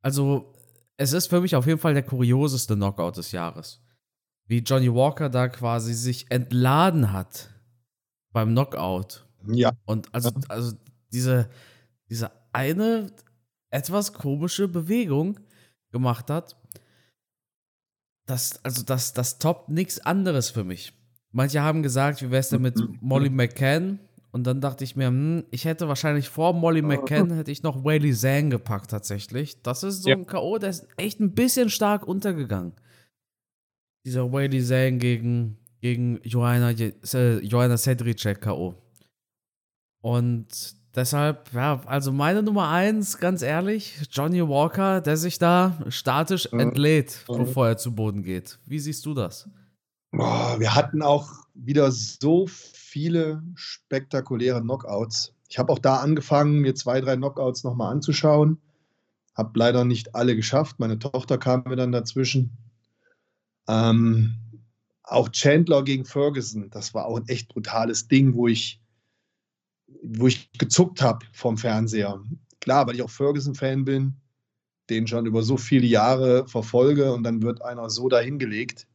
[0.00, 0.54] Also,
[0.96, 3.82] es ist für mich auf jeden Fall der kurioseste Knockout des Jahres.
[4.46, 7.50] Wie Johnny Walker da quasi sich entladen hat
[8.32, 9.26] beim Knockout.
[9.46, 9.72] Ja.
[9.84, 10.74] Und also, also
[11.12, 11.50] diese,
[12.08, 13.12] diese eine
[13.68, 15.38] etwas komische Bewegung
[15.90, 16.56] gemacht hat,
[18.24, 20.94] das, also das, das toppt nichts anderes für mich.
[21.30, 24.00] Manche haben gesagt, wie wäre es denn mit Molly McCann?
[24.34, 27.84] Und dann dachte ich mir, hm, ich hätte wahrscheinlich vor Molly McCann hätte ich noch
[27.84, 29.62] Whaley Zhang gepackt tatsächlich.
[29.62, 30.16] Das ist so ja.
[30.16, 32.72] ein K.O., der ist echt ein bisschen stark untergegangen.
[34.04, 38.74] Dieser Whaley Zhang gegen, gegen Joanna, äh, Joanna Sedricek K.O.
[40.02, 40.48] Und
[40.96, 47.24] Deshalb, ja, also meine Nummer eins, ganz ehrlich, Johnny Walker, der sich da statisch entlädt,
[47.26, 48.60] bevor er zu Boden geht.
[48.64, 49.48] Wie siehst du das?
[50.12, 52.46] Boah, wir hatten auch wieder so
[52.94, 55.34] viele spektakuläre Knockouts.
[55.48, 58.60] Ich habe auch da angefangen, mir zwei, drei Knockouts nochmal anzuschauen.
[59.34, 60.78] Habe leider nicht alle geschafft.
[60.78, 62.56] Meine Tochter kam mir dann dazwischen.
[63.66, 64.36] Ähm,
[65.02, 68.80] auch Chandler gegen Ferguson, das war auch ein echt brutales Ding, wo ich
[70.04, 72.22] wo ich gezuckt habe vom Fernseher.
[72.60, 74.14] Klar, weil ich auch Ferguson-Fan bin,
[74.88, 78.86] den schon über so viele Jahre verfolge und dann wird einer so dahingelegt,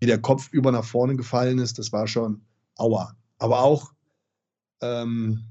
[0.00, 2.42] wie der Kopf über nach vorne gefallen ist, das war schon
[2.76, 3.17] aua.
[3.38, 3.92] Aber auch
[4.82, 5.44] ähm,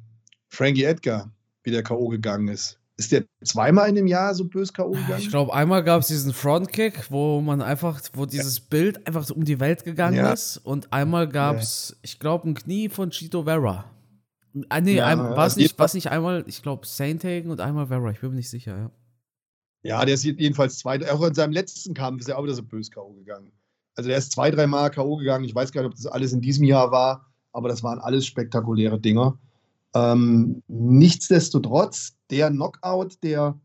[0.49, 1.31] Frankie Edgar,
[1.63, 2.07] wie der K.O.
[2.07, 2.79] gegangen ist.
[2.99, 4.91] Ist der zweimal in dem Jahr so bös K.O.
[4.91, 5.19] gegangen?
[5.19, 8.63] Ich glaube, einmal gab es diesen Frontkick, wo man einfach, wo dieses ja.
[8.69, 10.33] Bild einfach so um die Welt gegangen ja.
[10.33, 10.57] ist.
[10.57, 11.97] Und einmal gab es, ja.
[12.01, 13.85] ich glaube, ein Knie von Chito Vera.
[14.69, 18.31] Ah, nee, war es nicht, nicht einmal, ich glaube, Saint-Hagen und einmal Vera, ich bin
[18.31, 18.91] mir nicht sicher, ja.
[19.83, 22.63] Ja, der ist jedenfalls zwei, auch in seinem letzten Kampf ist er auch wieder so
[22.63, 23.13] bös K.O.
[23.13, 23.51] gegangen.
[23.95, 25.17] Also der ist zwei, dreimal K.O.
[25.17, 25.45] gegangen.
[25.45, 27.26] Ich weiß gar nicht, ob das alles in diesem Jahr war,
[27.57, 29.35] aber das waren alles spektakuläre Dinger.
[29.95, 33.59] Ähm, nichtsdestotrotz, der Knockout, der,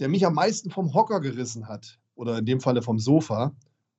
[0.00, 3.54] der mich am meisten vom Hocker gerissen hat, oder in dem Falle vom Sofa,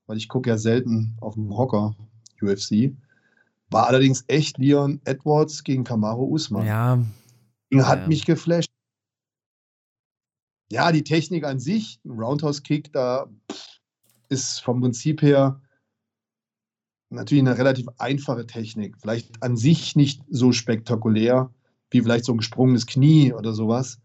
[0.08, 1.96] weil ich gucke ja selten auf dem Hocker
[2.42, 2.96] UFC,
[3.70, 6.66] war allerdings echt Leon Edwards gegen Kamaro Usman.
[6.66, 7.00] Ja.
[7.86, 8.08] Hat ja.
[8.08, 8.72] mich geflasht.
[10.72, 13.28] Ja, die Technik an sich, ein Roundhouse-Kick, da
[14.30, 15.62] ist vom Prinzip her
[17.16, 18.98] natürlich eine relativ einfache Technik.
[19.00, 21.50] Vielleicht an sich nicht so spektakulär
[21.90, 24.00] wie vielleicht so ein gesprungenes Knie oder sowas.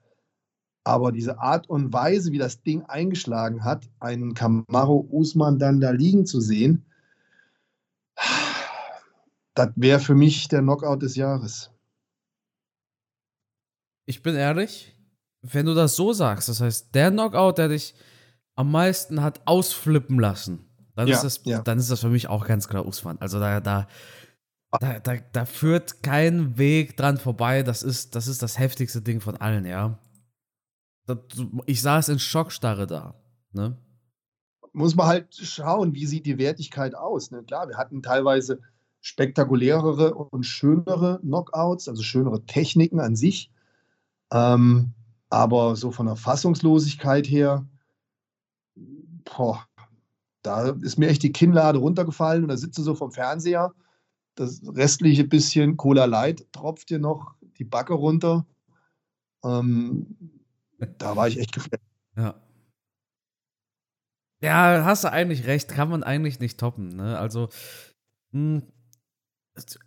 [0.84, 5.90] Aber diese Art und Weise, wie das Ding eingeschlagen hat, einen Kamaro Usman dann da
[5.90, 6.84] liegen zu sehen,
[9.54, 11.70] das wäre für mich der Knockout des Jahres.
[14.06, 14.96] Ich bin ehrlich,
[15.42, 17.94] wenn du das so sagst, das heißt, der Knockout, der dich
[18.56, 20.69] am meisten hat ausflippen lassen,
[21.00, 21.62] dann, ja, ist, das, ja.
[21.62, 23.16] dann ist das für mich auch ganz klar Usman.
[23.20, 23.88] Also da, da,
[24.78, 27.62] da, da, da führt kein Weg dran vorbei.
[27.62, 29.98] Das ist, das ist das heftigste Ding von allen, ja.
[31.06, 31.18] Das,
[31.64, 33.14] ich saß in Schockstarre da.
[33.52, 33.78] Ne?
[34.72, 37.30] Muss man halt schauen, wie sieht die Wertigkeit aus.
[37.30, 37.42] Ne?
[37.44, 38.60] Klar, wir hatten teilweise
[39.00, 43.50] spektakulärere und schönere Knockouts, also schönere Techniken an sich.
[44.30, 44.92] Ähm,
[45.30, 47.66] aber so von der Fassungslosigkeit her,
[49.24, 49.66] boah,
[50.42, 53.74] da ist mir echt die Kinnlade runtergefallen und da sitze so vom Fernseher.
[54.34, 58.46] Das restliche bisschen Cola Light tropft dir noch die Backe runter.
[59.44, 60.16] Ähm,
[60.98, 61.84] da war ich echt geflasht.
[62.16, 62.34] Ja.
[64.42, 66.96] Ja, hast du eigentlich recht, kann man eigentlich nicht toppen.
[66.96, 67.18] Ne?
[67.18, 67.50] Also,
[68.32, 68.72] mh, hm,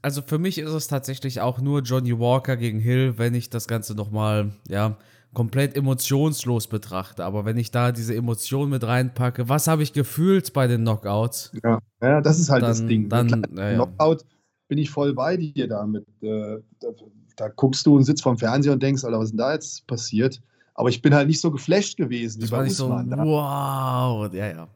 [0.01, 3.67] also für mich ist es tatsächlich auch nur Johnny Walker gegen Hill, wenn ich das
[3.67, 4.97] Ganze nochmal, ja,
[5.33, 7.25] komplett emotionslos betrachte.
[7.25, 11.51] Aber wenn ich da diese Emotion mit reinpacke, was habe ich gefühlt bei den Knockouts?
[11.63, 13.09] Ja, ja das ist halt dann, das Ding.
[13.09, 14.25] Dann, ja, Knockout
[14.67, 16.05] bin ich voll bei dir damit.
[16.21, 16.87] Äh, da,
[17.35, 19.87] da, guckst du und sitzt vorm Fernseher und denkst, Alter, was ist denn da jetzt
[19.87, 20.41] passiert?
[20.75, 22.41] Aber ich bin halt nicht so geflasht gewesen.
[22.41, 23.09] Das war nicht Usman.
[23.09, 24.67] so, wow, ja, ja.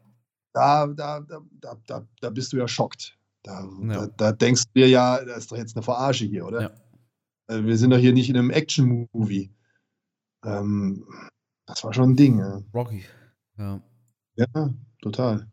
[0.52, 1.20] Da, da,
[1.60, 3.16] da, da, da bist du ja schockt.
[3.42, 3.94] Da, ja.
[3.94, 6.62] da, da denkst du dir ja, das ist doch jetzt eine Verarsche hier, oder?
[6.62, 6.70] Ja.
[7.54, 9.50] Äh, wir sind doch hier nicht in einem Action-Movie.
[10.48, 11.04] Ähm,
[11.66, 12.38] das war schon ein Ding.
[12.38, 12.62] Ja.
[12.74, 13.04] Rocky,
[13.58, 13.80] ja.
[14.36, 15.50] Ja, total.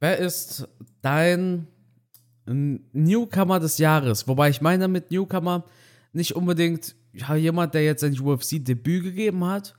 [0.00, 0.68] Wer ist
[1.02, 1.66] dein
[2.46, 4.28] Newcomer des Jahres?
[4.28, 5.64] Wobei ich meine mit Newcomer
[6.12, 9.74] nicht unbedingt ja, jemand, der jetzt ein UFC-Debüt gegeben hat,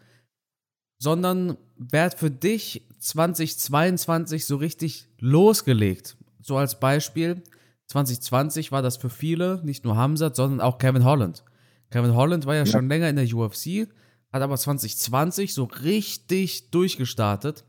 [1.00, 6.18] sondern wer hat für dich 2022 so richtig losgelegt?
[6.42, 7.44] So als Beispiel,
[7.88, 11.44] 2020 war das für viele, nicht nur Hamzat, sondern auch Kevin Holland.
[11.90, 13.88] Kevin Holland war ja, ja, schon länger in der UFC,
[14.32, 17.64] hat aber 2020 so richtig durchgestartet.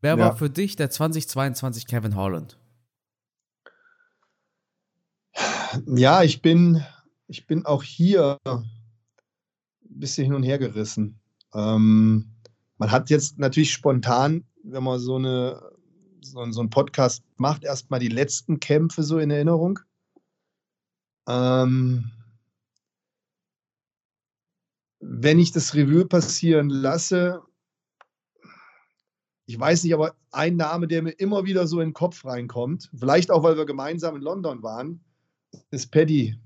[0.00, 0.18] Wer ja.
[0.18, 2.58] war für dich der 2022 Kevin Holland?
[5.86, 6.84] Ja, ich bin,
[7.28, 8.64] ich bin auch hier ein
[9.82, 11.20] bisschen hin und her gerissen.
[11.54, 12.32] Ähm,
[12.78, 15.60] man hat jetzt natürlich spontan, wenn man so, eine,
[16.20, 19.78] so, so einen Podcast macht, erstmal die letzten Kämpfe so in Erinnerung.
[21.28, 22.10] Ähm,
[25.00, 27.42] wenn ich das Revue passieren lasse,
[29.46, 32.90] ich weiß nicht, aber ein Name, der mir immer wieder so in den Kopf reinkommt,
[32.98, 35.00] vielleicht auch, weil wir gemeinsam in London waren,
[35.70, 36.36] ist Paddy.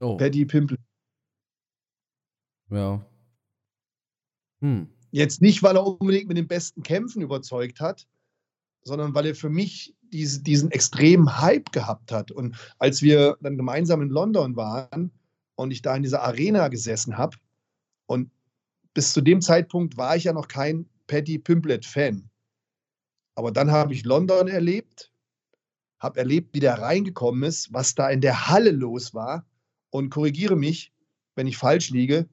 [0.00, 0.16] Oh.
[0.16, 0.76] Paddy Pimple.
[2.70, 3.04] Ja.
[4.60, 4.88] Hm.
[5.10, 8.06] Jetzt nicht, weil er unbedingt mit den besten Kämpfen überzeugt hat,
[8.82, 12.30] sondern weil er für mich diese, diesen extremen Hype gehabt hat.
[12.30, 15.10] Und als wir dann gemeinsam in London waren,
[15.56, 17.36] und ich da in dieser Arena gesessen habe.
[18.06, 18.30] Und
[18.92, 22.28] bis zu dem Zeitpunkt war ich ja noch kein Paddy Pimplet-Fan.
[23.34, 25.12] Aber dann habe ich London erlebt,
[25.98, 29.46] habe erlebt, wie der reingekommen ist, was da in der Halle los war.
[29.90, 30.92] Und korrigiere mich,
[31.34, 32.28] wenn ich falsch liege,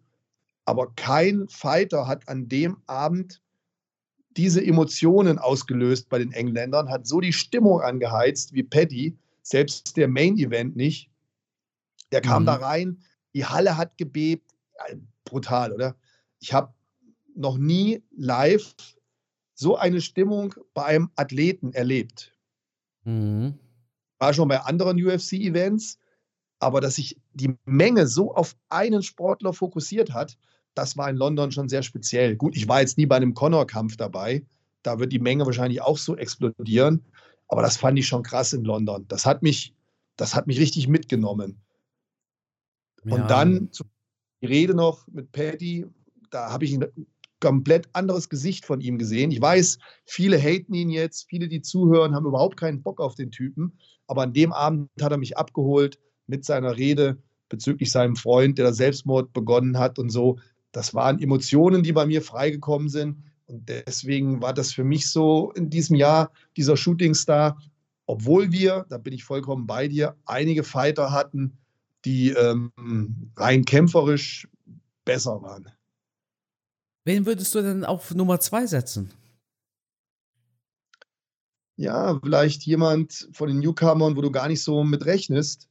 [0.65, 3.41] aber kein Fighter hat an dem Abend
[4.37, 10.07] diese Emotionen ausgelöst bei den Engländern, hat so die Stimmung angeheizt wie Paddy, selbst der
[10.07, 11.09] Main Event nicht.
[12.11, 12.47] Der kam mhm.
[12.47, 13.03] da rein,
[13.33, 14.51] die Halle hat gebebt.
[15.25, 15.95] Brutal, oder?
[16.39, 16.73] Ich habe
[17.35, 18.75] noch nie live
[19.53, 22.35] so eine Stimmung bei einem Athleten erlebt.
[23.03, 23.59] Mhm.
[24.19, 25.97] War schon bei anderen UFC-Events,
[26.59, 30.37] aber dass sich die Menge so auf einen Sportler fokussiert hat,
[30.73, 32.35] das war in London schon sehr speziell.
[32.35, 34.45] Gut, ich war jetzt nie bei einem Connor-Kampf dabei.
[34.83, 37.03] Da wird die Menge wahrscheinlich auch so explodieren.
[37.47, 39.05] Aber das fand ich schon krass in London.
[39.09, 39.75] Das hat mich,
[40.15, 41.61] das hat mich richtig mitgenommen.
[43.03, 43.27] Und ja.
[43.27, 43.69] dann
[44.41, 45.85] die Rede noch mit Paddy,
[46.29, 46.85] da habe ich ein
[47.39, 49.31] komplett anderes Gesicht von ihm gesehen.
[49.31, 53.31] Ich weiß, viele haten ihn jetzt, viele, die zuhören, haben überhaupt keinen Bock auf den
[53.31, 53.73] Typen.
[54.07, 57.17] Aber an dem Abend hat er mich abgeholt mit seiner Rede
[57.49, 60.37] bezüglich seinem Freund, der da Selbstmord begonnen hat und so.
[60.71, 63.17] Das waren Emotionen, die bei mir freigekommen sind.
[63.47, 67.59] Und deswegen war das für mich so in diesem Jahr dieser Shootingstar,
[68.05, 71.57] obwohl wir, da bin ich vollkommen bei dir, einige Fighter hatten,
[72.05, 72.71] die ähm,
[73.35, 74.47] rein kämpferisch
[75.05, 75.71] besser waren.
[77.05, 79.11] Wen würdest du denn auf Nummer zwei setzen?
[81.77, 85.67] Ja, vielleicht jemand von den Newcomern, wo du gar nicht so mit rechnest,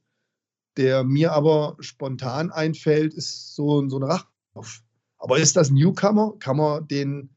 [0.75, 4.83] der mir aber spontan einfällt, ist so, so ein Rachhoff.
[5.17, 6.33] Aber ist das Newcomer?
[6.39, 7.29] Kann man den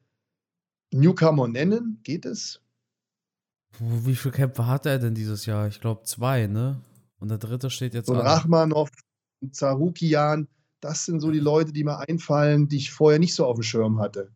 [0.91, 1.99] Newcomer nennen?
[2.03, 2.61] Geht es?
[3.79, 5.67] Wie viele Kämpfe hat er denn dieses Jahr?
[5.67, 6.81] Ich glaube zwei, ne?
[7.25, 8.07] Und der dritte steht jetzt.
[8.07, 8.91] Und Rachmanov,
[9.49, 10.47] Zarukian,
[10.79, 13.63] das sind so die Leute, die mir einfallen, die ich vorher nicht so auf dem
[13.63, 14.31] Schirm hatte.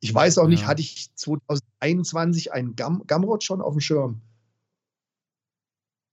[0.00, 0.48] Ich weiß auch ja.
[0.48, 4.22] nicht, hatte ich 2021 einen Gam Gamrot schon auf dem Schirm?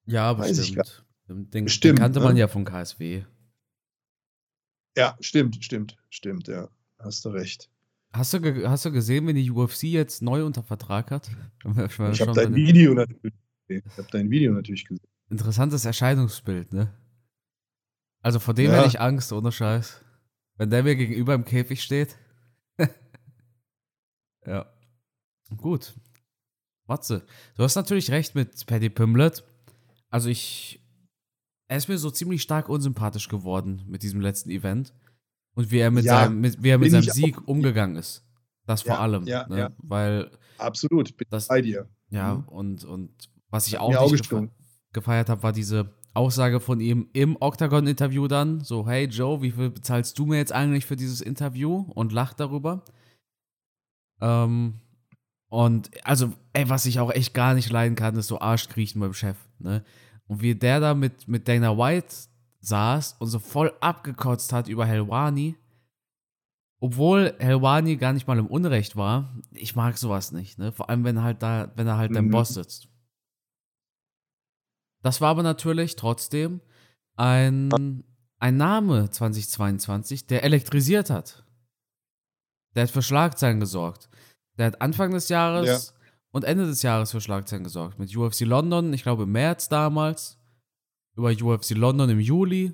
[0.08, 1.06] Ja, bestimmt.
[1.30, 2.26] Den, den, den kannte ne?
[2.26, 3.24] man ja von KSW.
[4.98, 6.68] Ja, stimmt, stimmt, stimmt, ja.
[6.98, 7.70] Hast du recht.
[8.12, 11.30] Hast du, hast du gesehen, wenn die UFC jetzt neu unter Vertrag hat?
[11.66, 13.34] Ich, ich habe dein Video natürlich
[13.70, 15.09] Ich habe dein Video natürlich gesehen.
[15.30, 16.94] Interessantes Erscheinungsbild, ne?
[18.22, 18.78] Also vor dem ja.
[18.78, 20.04] hätte ich Angst, ohne Scheiß.
[20.58, 22.18] Wenn der mir gegenüber im Käfig steht.
[24.46, 24.66] ja.
[25.56, 25.94] Gut.
[26.86, 29.44] Matze, du hast natürlich recht mit Paddy Pimlet.
[30.10, 30.82] Also ich.
[31.68, 34.94] Er ist mir so ziemlich stark unsympathisch geworden mit diesem letzten Event.
[35.54, 37.48] Und wie er mit ja, seinem, mit, wie er mit seinem Sieg auch.
[37.48, 38.26] umgegangen ist.
[38.66, 39.28] Das vor ja, allem.
[39.28, 39.60] Ja, ne?
[39.60, 39.72] ja.
[39.78, 40.32] Weil.
[40.58, 41.88] Absolut, bin das, bei dir.
[42.10, 42.48] Ja, mhm.
[42.48, 44.50] und, und Was ich auch nicht gefe
[44.94, 49.70] gefeiert habe, war diese Aussage von ihm im Octagon-Interview dann, so, hey Joe, wie viel
[49.70, 51.86] bezahlst du mir jetzt eigentlich für dieses Interview?
[51.94, 52.84] Und lacht darüber.
[54.22, 54.82] Ähm,
[55.50, 59.14] und also, ey, was ich auch echt gar nicht leiden kann, ist so Arschkriechen beim
[59.14, 59.84] Chef, ne?
[60.28, 62.14] Und wie der da mit, mit Dana White
[62.60, 65.56] saß und so voll abgekotzt hat über Helwani,
[66.80, 70.72] obwohl Helwani gar nicht mal im Unrecht war, ich mag sowas nicht, ne?
[70.72, 72.16] Vor allem, wenn halt da, wenn er halt mhm.
[72.16, 72.90] dein Boss sitzt.
[75.02, 76.62] Das war aber natürlich trotzdem
[77.16, 78.04] ein,
[78.40, 81.46] ein Name 2022, der elektrisiert hat.
[82.76, 84.10] Der hat für Schlagzeilen gesorgt.
[84.58, 86.02] Der hat Anfang des Jahres ja.
[86.32, 88.00] und Ende des Jahres für Schlagzeilen gesorgt.
[88.00, 90.38] Mit UFC London, ich glaube im März damals,
[91.16, 92.74] über UFC London im Juli,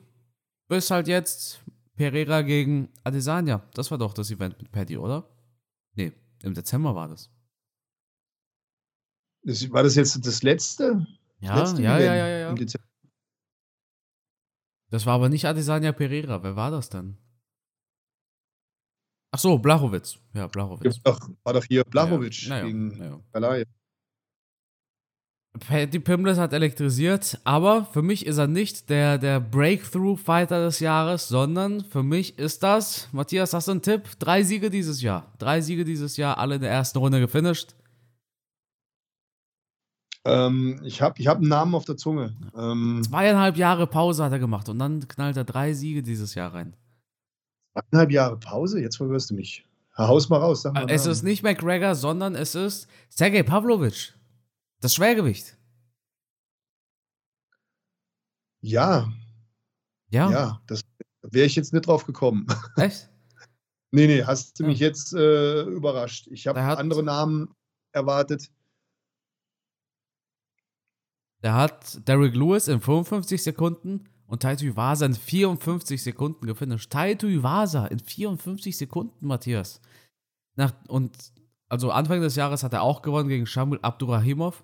[0.68, 1.64] bis halt jetzt
[1.96, 3.64] Pereira gegen Adesanya.
[3.74, 5.30] Das war doch das Event mit Paddy, oder?
[5.96, 6.12] Nee,
[6.44, 7.30] im Dezember war das.
[9.44, 11.06] das war das jetzt das letzte?
[11.40, 12.56] Ja, ja, ja, ja, ja, ja.
[14.90, 16.42] Das war aber nicht Adesanya Pereira.
[16.44, 17.18] Wer war das dann?
[19.32, 20.18] Ach so, Blachowitz.
[20.34, 21.04] Ja, Blachowitz.
[21.04, 23.20] War doch, war doch hier Blachowitz ja, gegen ja.
[23.32, 23.66] Balai.
[25.60, 31.28] Paddy Pimbles hat elektrisiert, aber für mich ist er nicht der, der Breakthrough-Fighter des Jahres,
[31.28, 34.04] sondern für mich ist das, Matthias, hast du einen Tipp?
[34.20, 35.34] Drei Siege dieses Jahr.
[35.38, 37.74] Drei Siege dieses Jahr, alle in der ersten Runde gefinisht.
[40.26, 42.36] Ähm, ich habe ich hab einen Namen auf der Zunge.
[42.58, 46.54] Ähm, Zweieinhalb Jahre Pause hat er gemacht und dann knallt er drei Siege dieses Jahr
[46.54, 46.76] rein.
[47.74, 48.82] Zweieinhalb Jahre Pause?
[48.82, 49.64] Jetzt verwirrst du mich.
[49.98, 50.64] Haus mal raus.
[50.64, 51.12] Mal es Namen.
[51.12, 54.14] ist nicht McGregor, sondern es ist Sergej Pavlovic.
[54.82, 55.56] Das Schwergewicht.
[58.62, 59.12] Ja.
[60.10, 60.32] Ja?
[60.32, 60.82] Ja, das
[61.22, 62.48] wäre ich jetzt nicht drauf gekommen.
[62.78, 63.10] Echt?
[63.92, 66.28] nee, nee, hast du mich jetzt äh, überrascht.
[66.32, 67.54] Ich habe andere Namen
[67.92, 68.50] erwartet.
[71.46, 76.92] Der hat Derek Lewis in 55 Sekunden und Taito Iwasa in 54 Sekunden gefinisht.
[76.92, 79.80] Taito Iwasa in 54 Sekunden, Matthias.
[80.56, 81.12] Nach, und
[81.70, 84.64] also Anfang des Jahres hat er auch gewonnen gegen Shamil Abdurrahimov.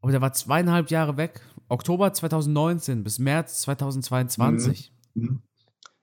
[0.00, 1.40] Aber der war zweieinhalb Jahre weg.
[1.68, 4.92] Oktober 2019 bis März 2022.
[5.14, 5.22] Mhm.
[5.22, 5.42] mhm.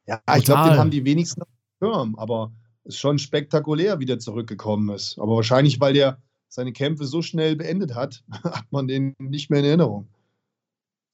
[0.07, 0.39] Ja, Total.
[0.39, 2.53] ich glaube, den haben die wenigsten auf dem Schirm, aber
[2.85, 5.19] es ist schon spektakulär, wie der zurückgekommen ist.
[5.19, 6.17] Aber wahrscheinlich, weil der
[6.51, 10.07] seine Kämpfe so schnell beendet hat, hat man den nicht mehr in Erinnerung.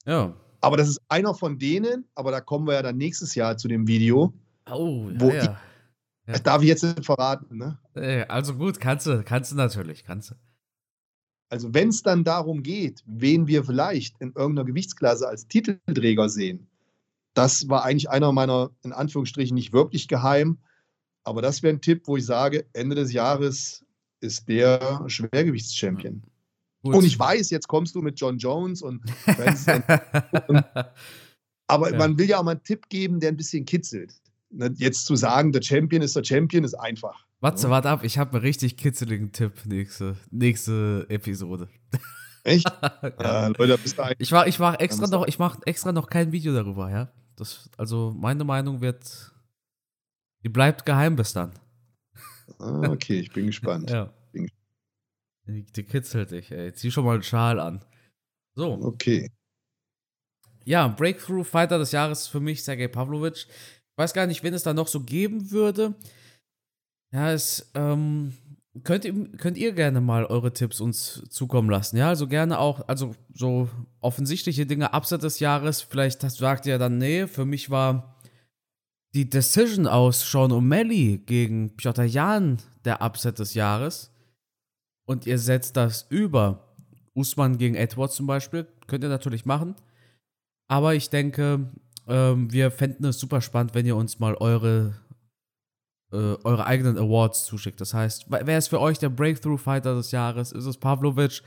[0.04, 0.34] Ja.
[0.60, 3.68] Aber das ist einer von denen, aber da kommen wir ja dann nächstes Jahr zu
[3.68, 4.34] dem Video.
[4.68, 5.42] Oh, ja, ja.
[5.42, 5.48] Ich.
[6.32, 7.78] Das darf ich jetzt nicht verraten, ne?
[8.28, 10.34] Also gut, kannst du, kannst du natürlich, kannst du.
[11.48, 16.66] Also wenn es dann darum geht, wen wir vielleicht in irgendeiner Gewichtsklasse als Titelträger sehen,
[17.32, 20.58] das war eigentlich einer meiner, in Anführungsstrichen, nicht wirklich geheim.
[21.22, 23.84] Aber das wäre ein Tipp, wo ich sage, Ende des Jahres
[24.20, 26.22] ist der Schwergewichtschampion.
[26.82, 26.94] Gut.
[26.94, 30.64] Und ich weiß, jetzt kommst du mit John Jones und, und
[31.66, 31.98] aber ja.
[31.98, 34.14] man will ja auch mal einen Tipp geben, der ein bisschen kitzelt.
[34.50, 37.26] Ne, jetzt zu sagen, der Champion ist der Champion, ist einfach.
[37.40, 37.70] Warte, ja.
[37.70, 41.68] warte ab, ich habe einen richtig kitzeligen Tipp nächste, nächste Episode.
[42.44, 42.66] Echt?
[43.02, 43.48] ja.
[43.48, 43.78] äh, Leute,
[44.18, 47.12] ich mache ich mach extra, noch, mach extra noch kein Video darüber, ja.
[47.36, 49.32] Das, also meine Meinung wird,
[50.42, 51.52] die bleibt geheim bis dann.
[52.58, 53.90] Ah, okay, ich bin gespannt.
[53.90, 54.12] ja.
[55.46, 56.72] Die, die kitzelt dich, ey.
[56.74, 57.82] Zieh schon mal einen Schal an.
[58.54, 58.72] So.
[58.82, 59.30] Okay.
[60.64, 63.46] Ja, Breakthrough Fighter des Jahres für mich, Sergej Pavlovic.
[63.46, 63.48] Ich
[63.96, 65.94] weiß gar nicht, wen es da noch so geben würde.
[67.10, 68.34] Ja, es, ähm,
[68.84, 71.96] könnt ihr, könnt ihr gerne mal eure Tipps uns zukommen lassen.
[71.96, 75.80] Ja, also gerne auch, also so offensichtliche Dinge abseits des Jahres.
[75.80, 78.17] Vielleicht sagt ihr dann, nee, für mich war
[79.14, 84.12] die Decision aus Sean O'Malley gegen Piotr Jan der Upset des Jahres
[85.06, 86.74] und ihr setzt das über
[87.14, 89.74] Usman gegen Edwards zum Beispiel, könnt ihr natürlich machen.
[90.68, 91.70] Aber ich denke,
[92.06, 94.94] ähm, wir fänden es super spannend, wenn ihr uns mal eure,
[96.12, 97.80] äh, eure eigenen Awards zuschickt.
[97.80, 100.52] Das heißt, wer ist für euch der Breakthrough Fighter des Jahres?
[100.52, 101.42] Ist es Pavlovic?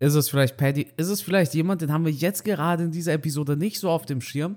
[0.00, 0.86] Ist es vielleicht Paddy?
[0.96, 4.06] Ist es vielleicht jemand, den haben wir jetzt gerade in dieser Episode nicht so auf
[4.06, 4.56] dem Schirm?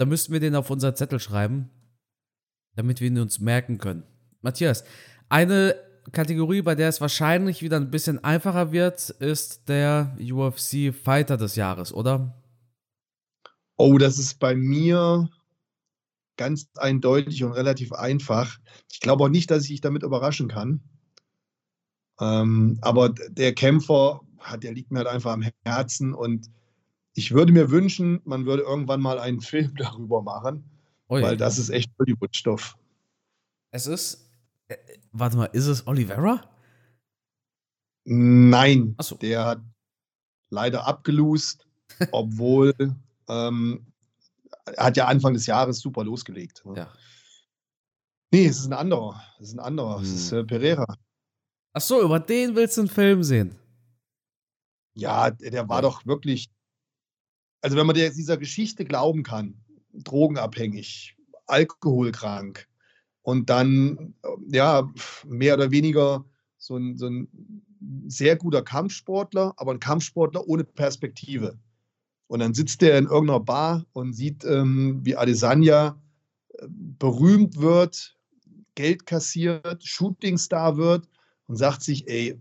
[0.00, 1.68] Da müssten wir den auf unser Zettel schreiben,
[2.74, 4.02] damit wir ihn uns merken können.
[4.40, 4.82] Matthias,
[5.28, 5.74] eine
[6.12, 11.54] Kategorie, bei der es wahrscheinlich wieder ein bisschen einfacher wird, ist der UFC Fighter des
[11.54, 12.42] Jahres, oder?
[13.76, 15.28] Oh, das ist bei mir
[16.38, 18.56] ganz eindeutig und relativ einfach.
[18.90, 20.80] Ich glaube auch nicht, dass ich dich damit überraschen kann.
[22.18, 24.22] Ähm, aber der Kämpfer,
[24.62, 26.48] der liegt mir halt einfach am Herzen und
[27.14, 30.64] ich würde mir wünschen, man würde irgendwann mal einen Film darüber machen,
[31.10, 31.22] ja.
[31.22, 32.76] weil das ist echt Hollywood-Stoff.
[33.72, 34.30] Es ist,
[34.68, 34.76] äh,
[35.12, 36.42] warte mal, ist es Oliveira?
[38.04, 39.16] Nein, so.
[39.16, 39.60] der hat
[40.48, 41.66] leider abgelust,
[42.12, 42.74] obwohl
[43.28, 43.86] ähm,
[44.76, 46.64] er hat ja Anfang des Jahres super losgelegt.
[46.64, 46.76] Ne?
[46.76, 46.92] Ja.
[48.32, 49.20] Nee, es ist ein anderer.
[49.40, 49.96] Es ist ein anderer.
[49.96, 50.02] Hm.
[50.02, 50.38] Es ist hm.
[50.38, 50.86] äh, Pereira.
[51.72, 53.56] Ach so, über den willst du einen Film sehen?
[54.94, 55.82] Ja, der, der war ja.
[55.82, 56.50] doch wirklich.
[57.60, 59.54] Also, wenn man der, dieser Geschichte glauben kann,
[59.92, 62.66] drogenabhängig, alkoholkrank
[63.22, 64.14] und dann,
[64.48, 64.88] ja,
[65.26, 66.24] mehr oder weniger
[66.56, 67.28] so ein, so ein
[68.06, 71.58] sehr guter Kampfsportler, aber ein Kampfsportler ohne Perspektive.
[72.28, 76.00] Und dann sitzt der in irgendeiner Bar und sieht, ähm, wie Adesanya
[76.54, 78.16] äh, berühmt wird,
[78.74, 81.08] Geld kassiert, Shootingstar wird
[81.50, 82.38] und sagt sich, ey,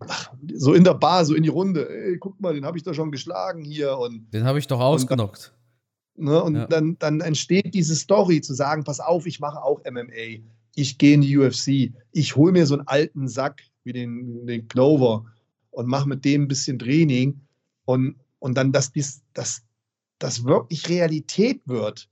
[0.53, 2.93] so in der Bar, so in die Runde, ey, guck mal, den habe ich doch
[2.93, 3.97] schon geschlagen hier.
[3.97, 5.51] Und, den habe ich doch ausgenockt.
[6.14, 6.68] Und, dann, ne, und ja.
[6.68, 10.43] dann, dann entsteht diese Story zu sagen, pass auf, ich mache auch MMA,
[10.76, 14.68] ich gehe in die UFC, ich hole mir so einen alten Sack wie den, den
[14.68, 15.26] Clover
[15.72, 17.41] und mache mit dem ein bisschen Training
[17.86, 18.91] und, und dann, dass
[19.34, 19.64] das
[20.20, 22.07] dass wirklich Realität wird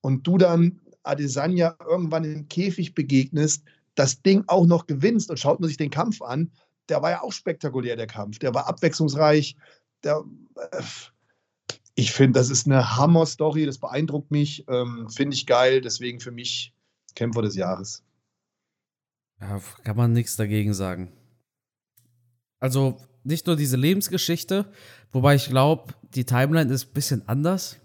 [0.00, 3.62] und du dann Adesanya irgendwann im Käfig begegnest,
[4.00, 6.50] das Ding auch noch gewinnst und schaut man sich den Kampf an,
[6.88, 8.38] der war ja auch spektakulär, der Kampf.
[8.38, 9.56] Der war abwechslungsreich.
[10.02, 10.24] Der,
[10.56, 10.82] äh,
[11.94, 16.30] ich finde, das ist eine Hammer-Story, das beeindruckt mich, ähm, finde ich geil, deswegen für
[16.30, 16.72] mich
[17.14, 18.02] Kämpfer des Jahres.
[19.38, 21.12] Ja, kann man nichts dagegen sagen.
[22.58, 24.72] Also nicht nur diese Lebensgeschichte,
[25.12, 27.76] wobei ich glaube, die Timeline ist ein bisschen anders.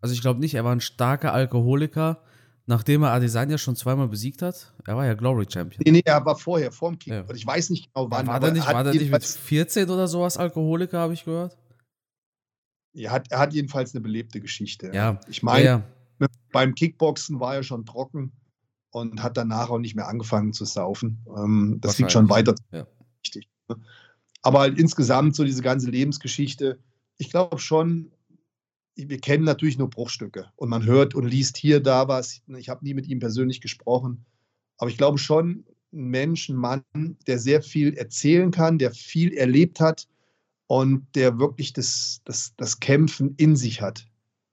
[0.00, 2.22] Also ich glaube nicht, er war ein starker Alkoholiker,
[2.68, 4.74] Nachdem er Adesanya schon zweimal besiegt hat?
[4.84, 5.80] Er war ja Glory Champion.
[5.86, 7.14] Nee, nee, er war vorher, vor dem Kick.
[7.14, 7.24] Ja.
[7.34, 8.26] Ich weiß nicht genau wann.
[8.26, 11.56] War der nicht, war der nicht mit 14 oder sowas Alkoholiker, habe ich gehört?
[12.92, 14.90] Er hat, er hat jedenfalls eine belebte Geschichte.
[14.92, 15.18] Ja.
[15.28, 15.82] Ich meine, ja,
[16.20, 16.26] ja.
[16.52, 18.32] beim Kickboxen war er schon trocken
[18.90, 21.24] und hat danach auch nicht mehr angefangen zu saufen.
[21.38, 22.54] Ähm, das liegt schon weiter.
[22.70, 22.86] Ja.
[23.24, 23.48] Richtig.
[23.70, 23.76] Ne?
[24.42, 26.78] Aber halt insgesamt so diese ganze Lebensgeschichte,
[27.16, 28.12] ich glaube schon,
[29.06, 32.42] wir kennen natürlich nur Bruchstücke und man hört und liest hier, da was.
[32.56, 34.26] Ich habe nie mit ihm persönlich gesprochen,
[34.76, 36.82] aber ich glaube schon, ein Mensch, ein Mann,
[37.26, 40.08] der sehr viel erzählen kann, der viel erlebt hat
[40.66, 44.06] und der wirklich das, das, das Kämpfen in sich hat,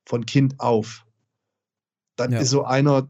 [0.06, 1.06] von Kind auf.
[2.16, 2.40] Dann ja.
[2.40, 3.10] ist so einer,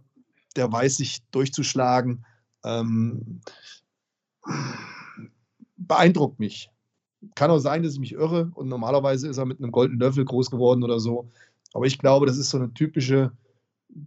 [0.55, 2.25] der weiß sich durchzuschlagen.
[2.63, 3.41] Ähm,
[5.77, 6.69] beeindruckt mich.
[7.34, 10.26] Kann auch sein, dass ich mich irre und normalerweise ist er mit einem goldenen Löffel
[10.26, 11.30] groß geworden oder so.
[11.73, 13.32] Aber ich glaube, das ist so eine typische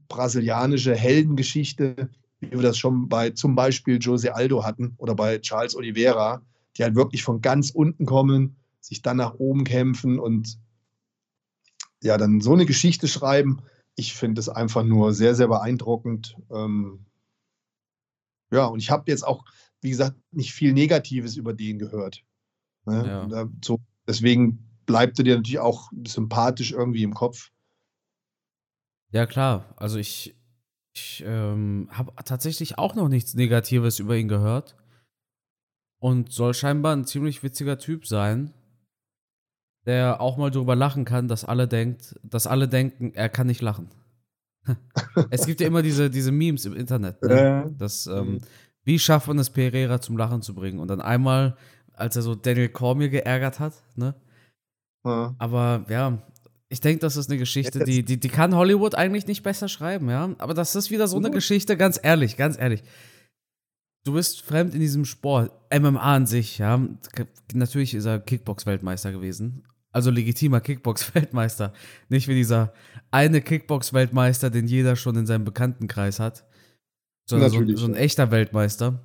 [0.08, 2.10] brasilianische Heldengeschichte,
[2.40, 6.42] wie wir das schon bei zum Beispiel Jose Aldo hatten oder bei Charles Oliveira,
[6.76, 10.58] die halt wirklich von ganz unten kommen, sich dann nach oben kämpfen und
[12.02, 13.60] ja, dann so eine Geschichte schreiben.
[13.96, 16.36] Ich finde es einfach nur sehr, sehr beeindruckend.
[16.50, 17.06] Ähm,
[18.52, 19.44] ja, und ich habe jetzt auch,
[19.80, 22.24] wie gesagt, nicht viel Negatives über den gehört.
[22.88, 23.28] Ne?
[23.30, 23.48] Ja.
[23.64, 27.50] So, deswegen bleibt er dir natürlich auch sympathisch irgendwie im Kopf.
[29.10, 29.74] Ja, klar.
[29.76, 30.36] Also ich,
[30.94, 34.76] ich ähm, habe tatsächlich auch noch nichts Negatives über ihn gehört.
[36.00, 38.54] Und soll scheinbar ein ziemlich witziger Typ sein,
[39.84, 43.62] der auch mal drüber lachen kann, dass alle denkt, dass alle denken, er kann nicht
[43.62, 43.88] lachen.
[45.30, 47.74] es gibt ja immer diese, diese Memes im Internet, ne?
[47.78, 48.40] dass, ähm, mhm.
[48.84, 50.78] wie schafft man es, Pereira zum Lachen zu bringen?
[50.78, 51.56] Und dann einmal
[51.98, 54.14] als er so Daniel Cormier geärgert hat, ne?
[55.04, 55.34] Ja.
[55.38, 56.22] Aber ja,
[56.68, 60.10] ich denke, das ist eine Geschichte, die, die, die kann Hollywood eigentlich nicht besser schreiben,
[60.10, 60.34] ja.
[60.38, 62.82] Aber das ist wieder so eine Geschichte, ganz ehrlich, ganz ehrlich.
[64.04, 66.80] Du bist fremd in diesem Sport, MMA an sich, ja.
[67.54, 69.64] Natürlich ist er Kickbox-Weltmeister gewesen.
[69.90, 71.72] Also legitimer Kickbox-Weltmeister.
[72.08, 72.74] Nicht wie dieser
[73.10, 76.44] eine Kickbox-Weltmeister, den jeder schon in seinem Bekanntenkreis hat.
[77.26, 79.04] Sondern so, so, ein echter Weltmeister.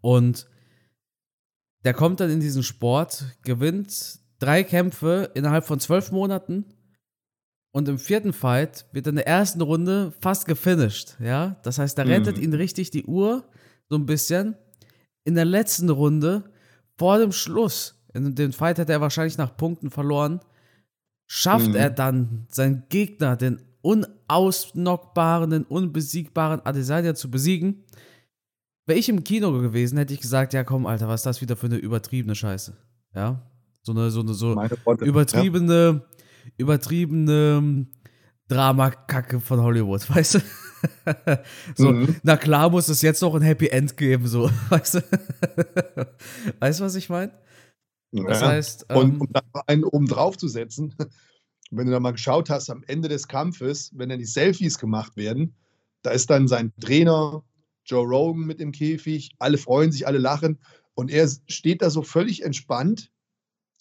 [0.00, 0.46] Und
[1.84, 6.64] der kommt dann in diesen Sport, gewinnt drei Kämpfe innerhalb von zwölf Monaten
[7.72, 11.56] und im vierten Fight wird in der ersten Runde fast gefinisht, ja.
[11.62, 12.44] Das heißt, da rettet mhm.
[12.44, 13.44] ihn richtig die Uhr
[13.88, 14.56] so ein bisschen.
[15.24, 16.44] In der letzten Runde,
[16.98, 20.40] vor dem Schluss, in dem Fight hat er wahrscheinlich nach Punkten verloren,
[21.26, 21.76] schafft mhm.
[21.76, 27.84] er dann seinen Gegner, den unausnockbaren, den unbesiegbaren Adesanya zu besiegen
[28.86, 31.56] Wäre ich im Kino gewesen, hätte ich gesagt, ja komm, Alter, was ist das wieder
[31.56, 32.76] für eine übertriebene Scheiße?
[33.14, 33.48] Ja?
[33.82, 34.52] So eine, so eine, so
[35.00, 36.50] übertriebene, ja.
[36.56, 37.86] übertriebene
[38.48, 40.40] Dramakacke von Hollywood, weißt du?
[41.76, 42.16] so, mhm.
[42.22, 45.00] na klar muss es jetzt noch ein Happy End geben, so, weißt du?
[46.58, 47.32] weißt du, was ich meine?
[48.12, 48.48] Das ja.
[48.48, 48.86] heißt.
[48.90, 50.94] Ähm, Und um da einen oben drauf zu setzen,
[51.70, 55.16] wenn du da mal geschaut hast, am Ende des Kampfes, wenn dann die Selfies gemacht
[55.16, 55.54] werden,
[56.02, 57.42] da ist dann sein Trainer,
[57.92, 60.58] Joe Rogan mit im Käfig, alle freuen sich, alle lachen
[60.94, 63.12] und er steht da so völlig entspannt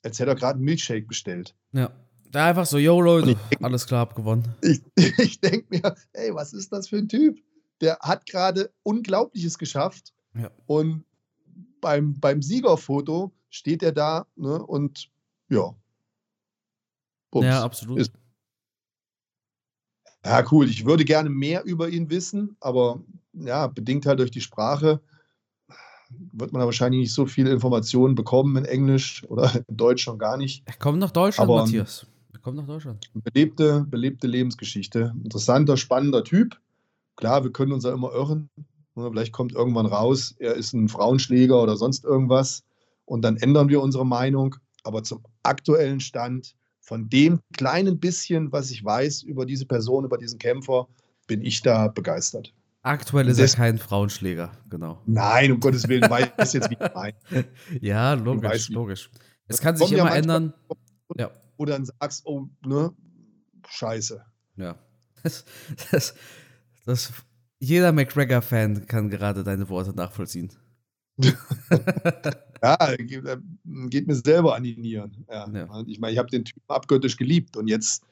[0.03, 1.55] als hätte er gerade einen Milkshake bestellt.
[1.71, 1.91] Ja.
[2.31, 4.55] Da einfach so, yo Leute, denk, alles klar, abgewonnen.
[4.61, 4.81] Ich,
[5.19, 7.39] ich denke mir, ey, was ist das für ein Typ?
[7.81, 10.13] Der hat gerade Unglaubliches geschafft.
[10.33, 10.49] Ja.
[10.65, 11.03] Und
[11.81, 15.09] beim, beim Siegerfoto steht er da ne, und
[15.49, 15.75] ja.
[17.31, 17.99] Ups, ja, absolut.
[17.99, 18.13] Ist,
[20.23, 20.69] ja, cool.
[20.69, 23.03] Ich würde gerne mehr über ihn wissen, aber
[23.33, 25.01] ja, bedingt halt durch die Sprache
[26.33, 30.17] wird man da wahrscheinlich nicht so viele Informationen bekommen in Englisch oder in Deutsch schon
[30.17, 30.63] gar nicht.
[30.65, 32.05] Er kommt nach Deutschland, aber, Matthias.
[32.33, 33.09] Er kommt nach Deutschland.
[33.13, 35.13] Belebte, belebte Lebensgeschichte.
[35.23, 36.59] Interessanter, spannender Typ.
[37.15, 38.49] Klar, wir können uns ja immer irren.
[38.95, 42.63] Ne, vielleicht kommt irgendwann raus, er ist ein Frauenschläger oder sonst irgendwas.
[43.05, 44.55] Und dann ändern wir unsere Meinung.
[44.83, 50.17] Aber zum aktuellen Stand, von dem kleinen bisschen, was ich weiß über diese Person, über
[50.17, 50.87] diesen Kämpfer,
[51.27, 52.53] bin ich da begeistert.
[52.83, 55.01] Aktuell ist er kein Frauenschläger, genau.
[55.05, 57.15] Nein, um Gottes Willen, weiß jetzt, wie ich meine.
[57.79, 59.11] Ja, logisch, weiß, logisch.
[59.47, 60.53] Es kann sich immer ja ändern.
[61.15, 61.29] Ja.
[61.57, 62.91] Oder dann sagst, oh, ne,
[63.67, 64.23] scheiße.
[64.57, 64.75] Ja.
[65.23, 65.45] Das,
[65.91, 66.15] das,
[66.83, 67.13] das,
[67.59, 70.51] jeder McGregor-Fan kann gerade deine Worte nachvollziehen.
[72.63, 73.37] ja, geht, äh,
[73.89, 75.27] geht, mir selber an die Nieren.
[75.29, 75.47] Ja.
[75.47, 75.83] ja.
[75.85, 78.03] Ich meine, ich habe den Typen abgöttisch geliebt und jetzt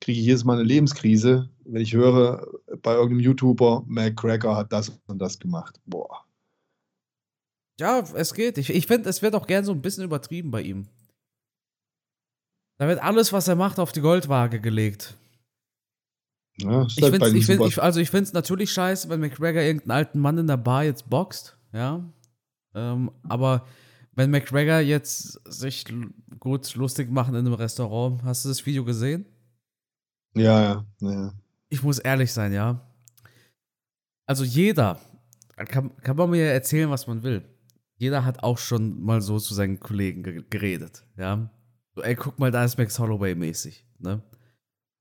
[0.00, 2.46] kriege ich jedes Mal eine Lebenskrise, wenn ich höre,
[2.82, 5.80] bei irgendeinem YouTuber, McGregor hat das und das gemacht.
[5.86, 6.24] Boah.
[7.78, 8.58] Ja, es geht.
[8.58, 10.88] Ich, ich finde, es wird auch gern so ein bisschen übertrieben bei ihm.
[12.78, 15.16] Da wird alles, was er macht, auf die Goldwaage gelegt.
[16.58, 19.62] Ja, ich halt find's, ich find, ich, also ich finde es natürlich scheiße, wenn McGregor
[19.62, 22.04] irgendeinen alten Mann in der Bar jetzt boxt, ja.
[22.74, 23.66] Ähm, aber
[24.14, 25.84] wenn McGregor jetzt sich
[26.38, 29.24] gut lustig machen in einem Restaurant, hast du das Video gesehen?
[30.34, 31.32] Ja, ja, ja.
[31.72, 32.86] Ich muss ehrlich sein, ja.
[34.26, 35.00] Also jeder,
[35.56, 37.48] kann, kann man mir erzählen, was man will.
[37.96, 41.50] Jeder hat auch schon mal so zu seinen Kollegen ge geredet, ja.
[41.94, 44.22] So, ey, guck mal, da ist Max Holloway mäßig, ne?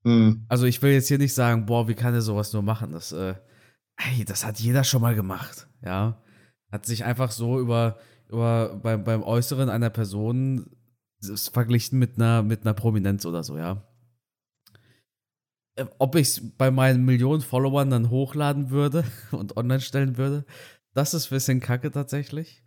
[0.06, 0.46] Mhm.
[0.48, 2.94] Also ich will jetzt hier nicht sagen, boah, wie kann er sowas nur machen?
[2.94, 3.36] Das, äh,
[3.98, 6.24] ey, das hat jeder schon mal gemacht, ja.
[6.72, 8.00] Hat sich einfach so über,
[8.30, 10.72] über beim, beim Äußeren einer Person
[11.52, 13.91] verglichen mit einer, mit einer Prominenz oder so, ja.
[16.00, 20.46] Ob ich es bei meinen Millionen Followern dann hochladen würde und online stellen würde,
[20.94, 22.64] das ist ein bisschen kacke tatsächlich.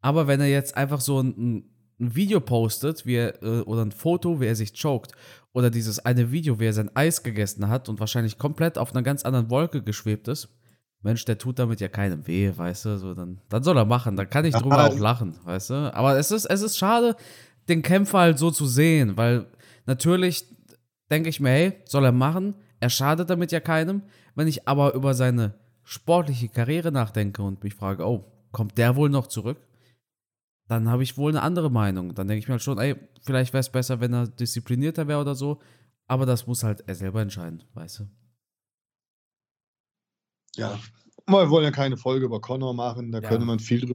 [0.00, 1.64] Aber wenn er jetzt einfach so ein,
[2.00, 5.12] ein Video postet, wie er, äh, oder ein Foto, wie er sich choked,
[5.52, 9.02] oder dieses eine Video, wie er sein Eis gegessen hat und wahrscheinlich komplett auf einer
[9.02, 10.48] ganz anderen Wolke geschwebt ist,
[11.02, 14.16] Mensch, der tut damit ja keinem weh, weißt du, so dann, dann soll er machen,
[14.16, 15.94] dann kann ich drüber auch lachen, weißt du.
[15.94, 17.14] Aber es ist, es ist schade,
[17.68, 19.46] den Kämpfer halt so zu sehen, weil
[19.86, 20.44] natürlich
[21.10, 22.54] denke ich mir, hey, soll er machen.
[22.80, 24.02] Er schadet damit ja keinem.
[24.34, 29.08] Wenn ich aber über seine sportliche Karriere nachdenke und mich frage, oh, kommt der wohl
[29.08, 29.58] noch zurück?
[30.68, 32.14] Dann habe ich wohl eine andere Meinung.
[32.14, 35.20] Dann denke ich mir halt schon, ey, vielleicht wäre es besser, wenn er disziplinierter wäre
[35.20, 35.60] oder so.
[36.06, 38.08] Aber das muss halt er selber entscheiden, weißt du?
[40.56, 40.78] Ja,
[41.26, 43.28] wir wollen ja keine Folge über Connor machen, da ja.
[43.28, 43.94] könnte man viel drüber.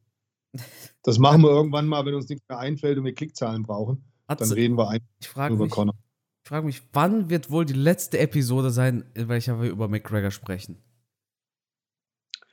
[1.05, 4.05] Das machen wir irgendwann mal, wenn uns nichts mehr einfällt und wir Klickzahlen brauchen.
[4.29, 5.95] Hat's, dann reden wir einfach über mich, Connor.
[6.43, 10.29] Ich frage mich, wann wird wohl die letzte Episode sein, in welcher wir über McGregor
[10.29, 10.77] sprechen?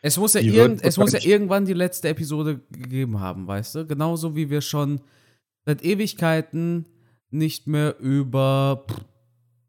[0.01, 3.87] Es muss ja, irgend, es muss ja irgendwann die letzte Episode gegeben haben, weißt du?
[3.87, 5.01] Genauso wie wir schon
[5.67, 6.87] seit Ewigkeiten
[7.31, 8.87] nicht mehr über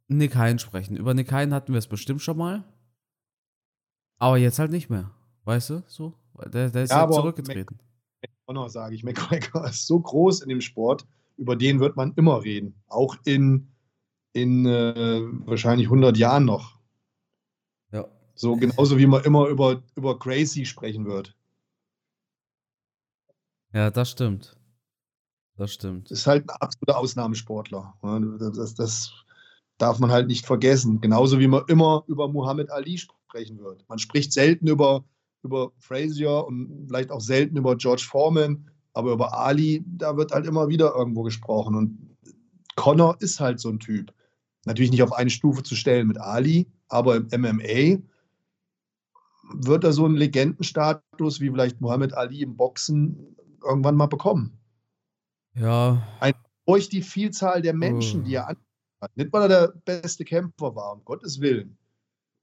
[0.07, 0.95] Nick Hein sprechen.
[0.95, 2.63] Über Nick Hein hatten wir es bestimmt schon mal.
[4.19, 5.09] Aber jetzt halt nicht mehr.
[5.45, 5.83] Weißt du?
[5.87, 6.13] So.
[6.53, 7.79] Der, der ist ja, ja zurückgetreten.
[8.45, 11.07] McGregor, sage ich, McGregor ist so groß in dem Sport,
[11.37, 12.75] über den wird man immer reden.
[12.87, 13.71] Auch in
[14.33, 16.77] in äh, wahrscheinlich 100 Jahren noch.
[17.91, 18.07] Ja.
[18.35, 21.35] So genauso wie man immer über, über Crazy sprechen wird.
[23.73, 24.57] Ja, das stimmt.
[25.57, 26.11] Das stimmt.
[26.11, 27.93] Ist halt ein absoluter Ausnahmesportler.
[28.55, 29.11] Das, das
[29.77, 31.01] darf man halt nicht vergessen.
[31.01, 33.87] Genauso wie man immer über Muhammad Ali sprechen wird.
[33.87, 35.03] Man spricht selten über,
[35.43, 40.45] über Frazier und vielleicht auch selten über George Foreman, aber über Ali, da wird halt
[40.45, 41.75] immer wieder irgendwo gesprochen.
[41.75, 42.17] Und
[42.75, 44.13] Connor ist halt so ein Typ
[44.65, 48.01] natürlich nicht auf eine Stufe zu stellen mit Ali, aber im MMA
[49.53, 54.57] wird er so einen Legendenstatus wie vielleicht Muhammad Ali im Boxen irgendwann mal bekommen.
[55.55, 56.07] Ja.
[56.19, 56.33] Ein,
[56.65, 58.23] durch die Vielzahl der Menschen, oh.
[58.23, 58.57] die er hat.
[59.15, 61.77] Nicht, weil er der beste Kämpfer war, um Gottes Willen.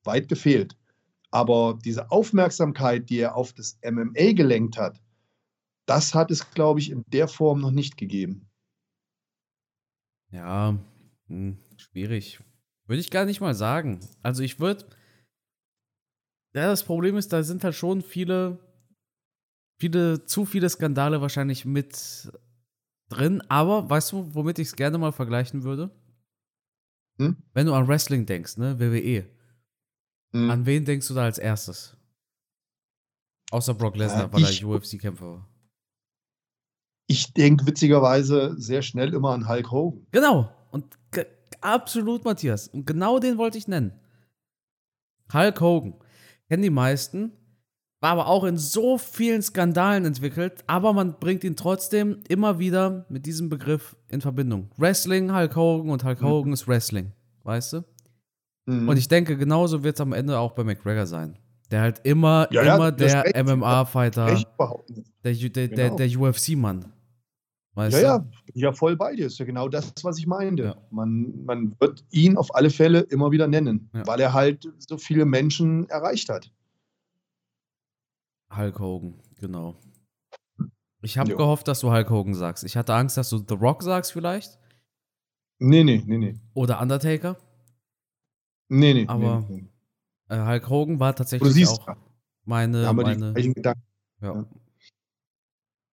[0.05, 0.77] Weit gefehlt.
[1.31, 5.01] Aber diese Aufmerksamkeit, die er auf das MMA gelenkt hat,
[5.87, 8.49] das hat es, glaube ich, in der Form noch nicht gegeben.
[10.31, 10.77] Ja,
[11.29, 11.57] hm.
[11.99, 12.41] Schwierig.
[12.87, 14.01] Würde ich gar nicht mal sagen.
[14.23, 14.85] Also ich würde.
[16.55, 18.59] Ja, das Problem ist, da sind halt schon viele,
[19.81, 22.31] viele, zu viele Skandale wahrscheinlich mit
[23.11, 25.91] drin, aber weißt du, womit ich es gerne mal vergleichen würde?
[27.21, 27.37] Hm?
[27.53, 29.27] Wenn du an Wrestling denkst, ne, WWE,
[30.35, 30.51] Hm.
[30.51, 31.97] an wen denkst du da als erstes?
[33.51, 35.49] Außer Brock Lesnar, Äh, weil ich- er UFC-Kämpfer war.
[37.11, 40.07] Ich denke witzigerweise sehr schnell immer an Hulk Hogan.
[40.13, 40.55] Genau.
[40.71, 40.99] Und
[41.61, 42.69] absolut, Matthias.
[42.69, 43.93] Und genau den wollte ich nennen.
[45.33, 45.95] Hulk Hogan.
[46.49, 47.33] Kennen die meisten.
[48.01, 50.63] War aber auch in so vielen Skandalen entwickelt.
[50.67, 54.71] Aber man bringt ihn trotzdem immer wieder mit diesem Begriff in Verbindung.
[54.77, 56.27] Wrestling, Hulk Hogan und Hulk Mhm.
[56.27, 57.13] Hogan ist Wrestling.
[57.43, 57.85] Weißt du?
[58.67, 58.89] Mhm.
[58.89, 61.39] Und ich denke, genauso wird es am Ende auch bei McGregor sein.
[61.71, 63.45] Der halt immer, Ja, ja, immer das der.
[63.45, 64.27] MMA-Fighter,
[65.25, 65.97] der, der, der, Genau.
[65.97, 66.93] der UFC-Mann.
[67.79, 68.25] Weißt Ja, du?
[68.55, 69.27] ja, ja voll bei dir.
[69.27, 70.65] Ist ja genau das, was ich meinte.
[70.65, 70.77] Ja.
[70.91, 74.05] Man, man wird ihn auf alle Fälle immer wieder nennen, Ja.
[74.05, 76.51] weil er halt so viele Menschen erreicht hat.
[78.55, 79.77] Hulk Hogan, genau.
[81.03, 82.65] Ich habe gehofft, dass du Hulk Hogan sagst.
[82.65, 84.59] Ich hatte Angst, dass du The Rock sagst vielleicht.
[85.61, 86.41] Nee, nee, nee, nee.
[86.55, 87.37] Oder Undertaker.
[88.69, 89.07] Nee, nee.
[89.07, 89.69] Aber- nee,
[90.29, 90.35] nee.
[90.37, 91.97] Äh, Hulk Hogan war tatsächlich siehst, auch
[92.45, 92.93] meine.
[92.93, 93.83] meine Gedanken.
[94.21, 94.35] ja.
[94.35, 94.47] ja.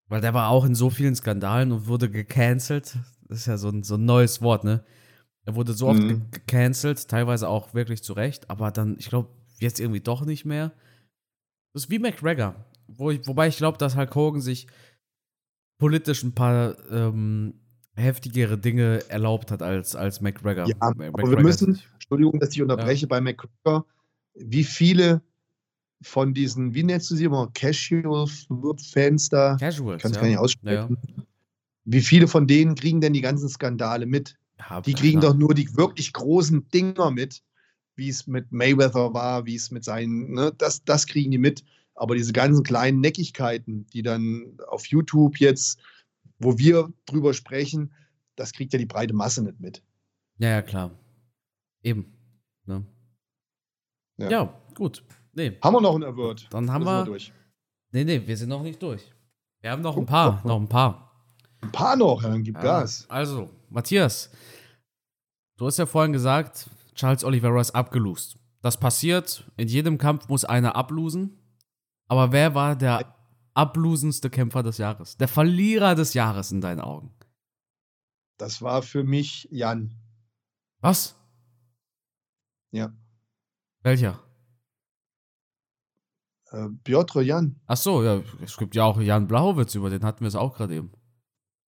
[0.08, 2.98] Weil der war auch in so vielen Skandalen und wurde gecancelt.
[3.28, 4.84] Das ist ja so ein, so ein neues Wort, ne?
[5.46, 6.08] Er wurde so oft Mhm.
[6.08, 9.30] ge gecancelt, teilweise auch wirklich zu Recht, aber dann, ich glaube,
[9.60, 10.72] jetzt irgendwie doch nicht mehr.
[11.74, 12.56] Das ist wie McGregor.
[12.88, 14.68] Wo ich, wobei ich glaube, dass Hulk Hogan sich
[15.80, 17.56] politisch ein paar ähm,
[17.96, 20.68] heftigere Dinge erlaubt hat als, als McGregor.
[20.68, 23.86] Ja, aber wir McGregor müssen, Entschuldigung, dass ich unterbreche bei McGregor,
[24.36, 25.22] wie viele
[26.02, 29.98] von diesen, wie nennst du sie immer, Casual-Fans da, Casuals.
[29.98, 30.22] ich kann es ja.
[30.22, 30.98] gar nicht Ja, aussprechen,
[31.86, 34.38] wie viele von denen kriegen denn die ganzen Skandale mit?
[34.60, 34.82] ja.
[34.82, 37.44] Die kriegen doch nur die wirklich großen Dinger mit,
[37.96, 41.64] wie es mit Mayweather war, wie es mit seinen, ne, das, das kriegen die mit.
[41.94, 45.80] Aber diese ganzen kleinen Neckigkeiten, die dann auf YouTube jetzt,
[46.40, 47.94] wo wir drüber sprechen,
[48.36, 49.82] das kriegt ja die breite Masse nicht mit.
[50.38, 50.92] Ja, ja, klar.
[51.84, 52.14] Eben.
[52.66, 52.86] Ne?
[54.18, 54.30] Ja.
[54.30, 54.62] Ja.
[54.74, 55.04] gut.
[55.36, 56.48] Nee, Haben wir noch einen Award?
[56.50, 57.06] dann haben Müssen wir.
[57.06, 57.34] durch.
[57.92, 59.12] Nee, nee, wir sind noch nicht durch.
[59.62, 61.12] Wir haben noch ein paar, oh, noch ein paar.
[61.62, 63.06] Ein paar noch, dann gib Ja, Gas.
[63.10, 64.30] Also, Matthias,
[65.58, 68.38] du hast ja vorhin gesagt, Charles Oliveira ist abgelost.
[68.62, 71.38] Das passiert, in jedem Kampf muss einer ablosen.
[72.08, 73.16] Aber wer war der
[73.54, 75.18] ablosendste Kämpfer des Jahres?
[75.18, 77.14] Der Verlierer des Jahres in deinen Augen?
[78.38, 79.94] Das war für mich Jan.
[80.82, 81.16] Was?
[82.72, 82.94] Ja.
[83.82, 84.22] Welcher?
[86.56, 87.60] Äh, Piotr Jan.
[87.68, 90.56] Ach so, ja, es gibt ja auch Jan Blauwitz, über den hatten wir es auch
[90.56, 90.92] gerade eben.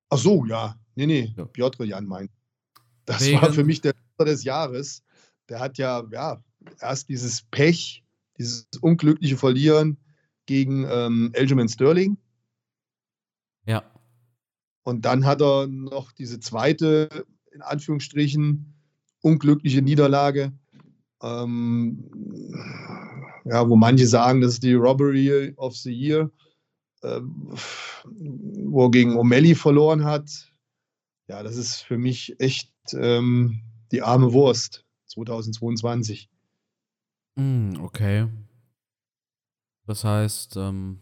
[0.09, 0.79] Ach so, ja.
[0.95, 1.45] Nee, nee, Ja.
[1.45, 2.31] Piotr Jan meint.
[3.05, 5.03] Das Wegen- war für mich der des Jahres.
[5.49, 6.41] Der hat ja, ja,
[6.79, 8.03] erst dieses Pech,
[8.37, 9.97] dieses unglückliche Verlieren
[10.45, 12.17] gegen ähm, Aljamain Sterling.
[13.65, 13.83] Ja.
[14.83, 18.73] Und dann hat er noch diese zweite, in Anführungsstrichen,
[19.21, 20.51] unglückliche Niederlage.
[21.21, 22.09] Ähm,
[23.49, 26.29] ja, wo manche sagen, das ist die Robbery of the Year,
[27.03, 27.55] ähm,
[28.03, 30.29] wo er gegen O'Malley verloren hat.
[31.27, 36.29] Ja, das ist für mich echt ähm, die arme Wurst 2022.
[37.37, 38.27] Hm, okay.
[39.85, 40.99] Das heißt, ähm,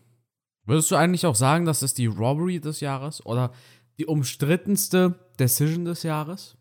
[0.65, 3.51] würdest du eigentlich auch sagen, das ist die Robbery des Jahres oder
[3.97, 6.57] die umstrittenste Decision des Jahres?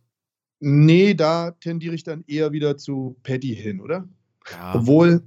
[0.61, 4.09] Nee, da tendiere ich dann eher wieder zu Paddy hin, oder?
[4.51, 4.75] Ja.
[4.77, 5.23] Obwohl,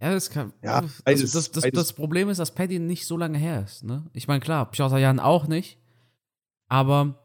[0.00, 0.52] Ja, das kann.
[0.62, 1.78] Ja, das, beides- das, das, beides.
[1.78, 3.84] das Problem ist, dass Paddy nicht so lange her ist.
[3.84, 4.04] Ne?
[4.14, 5.78] Ich meine, klar, Piotr Jan auch nicht.
[6.68, 7.18] Aber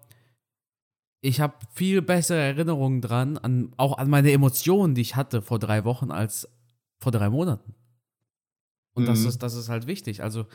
[1.21, 5.59] ich habe viel bessere Erinnerungen dran, an, auch an meine Emotionen, die ich hatte vor
[5.59, 6.49] drei Wochen, als
[6.99, 7.73] vor drei Monaten.
[8.95, 9.28] Und das, Mhm.
[9.30, 10.21] ist, das ist halt wichtig.
[10.23, 10.45] Also,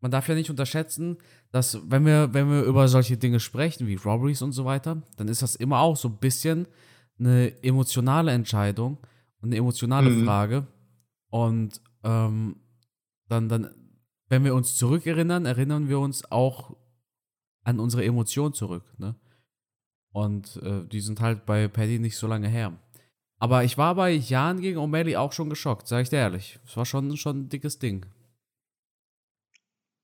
[0.00, 1.16] man darf ja nicht unterschätzen,
[1.50, 5.28] dass, wenn wir, wenn wir über solche Dinge sprechen, wie Robberies und so weiter, dann
[5.28, 6.66] ist das immer auch so ein bisschen
[7.18, 8.98] eine emotionale Entscheidung
[9.40, 10.24] und eine emotionale Mhm.
[10.24, 10.66] Frage.
[11.32, 12.56] Und ähm,
[13.28, 13.74] dann, dann,
[14.28, 16.76] wenn wir uns zurückerinnern, erinnern wir uns auch
[17.64, 18.84] an unsere Emotionen zurück.
[18.98, 19.16] Ne?
[20.12, 22.78] Und äh, die sind halt bei Paddy nicht so lange her.
[23.38, 26.60] Aber ich war bei Jan gegen O'Malley auch schon geschockt, sag ich dir ehrlich.
[26.66, 28.04] Es war schon, schon ein dickes Ding.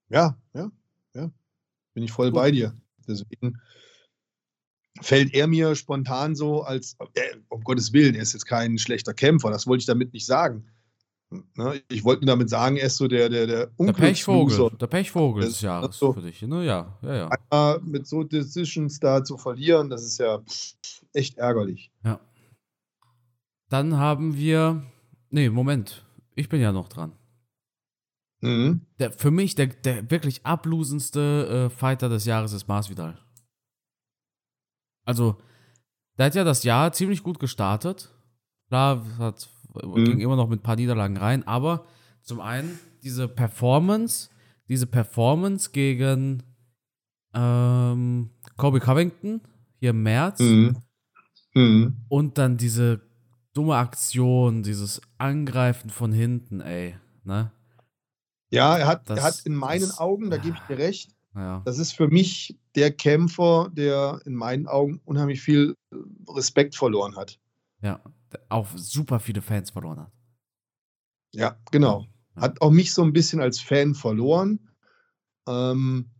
[0.08, 0.72] Ja, ja,
[1.14, 1.30] ja.
[1.92, 2.36] Bin ich voll Gut.
[2.36, 2.74] bei dir.
[3.06, 3.60] Deswegen
[5.02, 9.12] fällt er mir spontan so als, äh, um Gottes Willen, er ist jetzt kein schlechter
[9.12, 10.66] Kämpfer, das wollte ich damit nicht sagen.
[11.30, 11.82] Ne?
[11.90, 14.76] Ich wollte damit sagen, er ist so der, der, der Der Pechvogel, Unglücksloser.
[14.76, 16.12] der Pechvogel des ist Jahres so.
[16.14, 16.40] für dich.
[16.42, 16.64] Ne?
[16.64, 17.30] Ja, ja, ja.
[17.50, 20.40] Einmal mit so Decisions da zu verlieren, das ist ja
[21.12, 21.90] echt ärgerlich.
[22.04, 22.20] ja.
[23.70, 24.82] Dann haben wir.
[25.28, 26.06] Nee, Moment.
[26.34, 27.12] Ich bin ja noch dran.
[28.40, 28.80] Mhm.
[28.98, 33.18] Der, für mich der, der wirklich ablosendste äh, Fighter des Jahres ist Masvidal.
[35.04, 35.36] Also,
[36.16, 38.10] der hat ja das Jahr ziemlich gut gestartet.
[38.68, 39.50] Klar, hat,
[39.84, 40.04] mhm.
[40.04, 41.84] ging immer noch mit ein paar Niederlagen rein, aber
[42.22, 44.28] zum einen diese Performance,
[44.68, 46.42] diese Performance gegen
[47.34, 49.40] ähm, Kobe Covington
[49.78, 50.76] hier im März mhm.
[51.54, 51.96] Mhm.
[52.08, 53.00] und dann diese
[53.52, 57.52] dumme Aktion, dieses Angreifen von hinten, ey, ne?
[58.50, 61.10] Ja, er hat, das, er hat in meinen das, Augen, da gebe ich dir recht,
[61.34, 61.60] ja.
[61.64, 65.74] das ist für mich der Kämpfer, der in meinen Augen unheimlich viel
[66.28, 67.38] Respekt verloren hat.
[67.82, 68.02] Ja,
[68.48, 70.12] auch super viele Fans verloren hat.
[71.32, 72.06] Ja, genau.
[72.36, 74.70] Hat auch mich so ein bisschen als Fan verloren.
[75.46, 76.10] Ähm,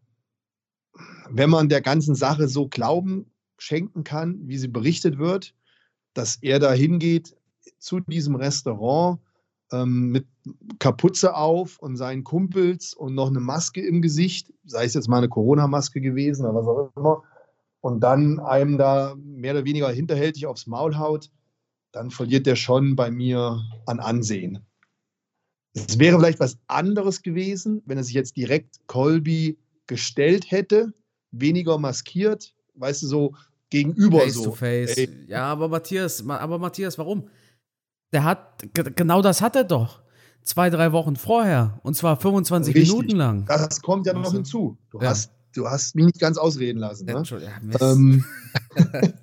[1.31, 5.55] wenn man der ganzen Sache so Glauben schenken kann, wie sie berichtet wird,
[6.15, 7.37] dass er da hingeht
[7.79, 9.21] zu diesem Restaurant
[9.73, 10.27] ähm, mit
[10.79, 15.19] Kapuze auf und seinen Kumpels und noch eine Maske im Gesicht, sei es jetzt mal
[15.19, 17.23] eine Corona-Maske gewesen oder was auch immer,
[17.81, 21.31] und dann einem da mehr oder weniger hinterhältig aufs Maul haut,
[21.93, 24.65] dann verliert der schon bei mir an Ansehen.
[25.75, 30.93] Es wäre vielleicht was anderes gewesen, wenn er sich jetzt direkt Colby gestellt hätte,
[31.31, 33.35] weniger maskiert, weißt du, so
[33.71, 34.45] gegenüber face so.
[34.45, 34.97] To face.
[34.97, 35.09] Ey.
[35.27, 37.29] Ja, aber Matthias, aber Matthias, warum?
[38.13, 38.65] Der hat,
[38.97, 40.03] genau das hat er doch.
[40.43, 41.79] Zwei, drei Wochen vorher.
[41.83, 42.91] Und zwar 25 Richtig.
[42.91, 43.45] Minuten lang.
[43.47, 44.79] Das kommt ja noch also, hinzu.
[44.91, 45.11] Du, ja.
[45.11, 47.05] hast, du hast mich nicht ganz ausreden lassen.
[47.05, 47.23] Ne?
[47.81, 48.25] Ähm,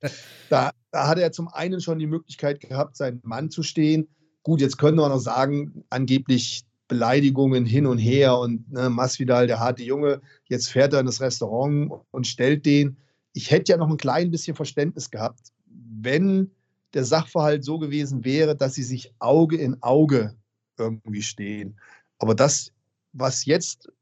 [0.48, 4.08] da, da hat er zum einen schon die Möglichkeit gehabt, seinen Mann zu stehen.
[4.42, 9.60] Gut, jetzt können wir noch sagen, angeblich Beleidigungen hin und her und ne, Masvidal, der
[9.60, 12.96] harte Junge, jetzt fährt er in das Restaurant und stellt den.
[13.34, 16.50] Ich hätte ja noch ein klein bisschen Verständnis gehabt, wenn
[16.94, 20.34] der Sachverhalt so gewesen wäre, dass sie sich Auge in Auge
[20.78, 21.78] irgendwie stehen.
[22.18, 22.72] Aber das,
[23.12, 23.92] was jetzt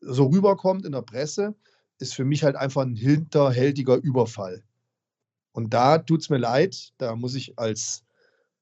[0.00, 1.56] so rüberkommt in der Presse,
[1.98, 4.62] ist für mich halt einfach ein hinterhältiger Überfall.
[5.52, 8.04] Und da tut es mir leid, da muss ich als,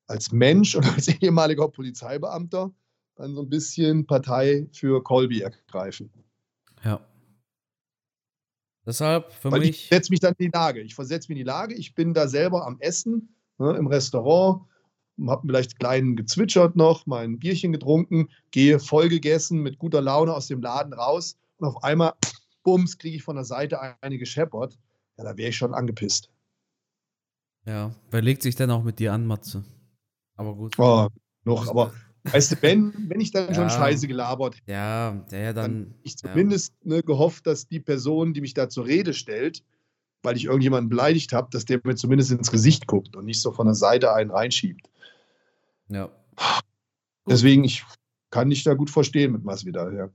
[0.06, 2.70] als Mensch und als ehemaliger Polizeibeamter
[3.16, 6.10] dann so ein bisschen Partei für Colby ergreifen.
[6.84, 7.00] Ja.
[8.84, 9.70] Deshalb für Weil mich.
[9.70, 10.80] Ich setze mich dann in die Lage.
[10.80, 11.74] Ich versetze mich in die Lage.
[11.74, 14.62] Ich bin da selber am Essen ne, im Restaurant,
[15.26, 20.46] habe vielleicht klein gezwitschert noch, mein Bierchen getrunken, gehe voll gegessen, mit guter Laune aus
[20.46, 22.12] dem Laden raus und auf einmal,
[22.62, 24.78] bums, kriege ich von der Seite eine gescheppert.
[25.16, 26.30] Ja, da wäre ich schon angepisst.
[27.66, 29.64] Ja, wer legt sich denn auch mit dir an, Matze?
[30.36, 30.78] Aber gut.
[30.78, 31.08] Oh,
[31.44, 31.92] noch, aber
[32.24, 35.94] weißt du, wenn, wenn ich dann ja, schon Scheiße gelabert hätte, ja, der dann, dann
[36.02, 36.96] ich zumindest ja.
[36.96, 39.64] ne, gehofft, dass die Person, die mich da zur Rede stellt,
[40.22, 43.52] weil ich irgendjemanden beleidigt habe, dass der mir zumindest ins Gesicht guckt und nicht so
[43.52, 44.88] von der Seite einen reinschiebt.
[45.88, 46.10] Ja.
[47.28, 47.84] Deswegen, ich
[48.30, 50.08] kann dich da gut verstehen mit Masvidal, ja.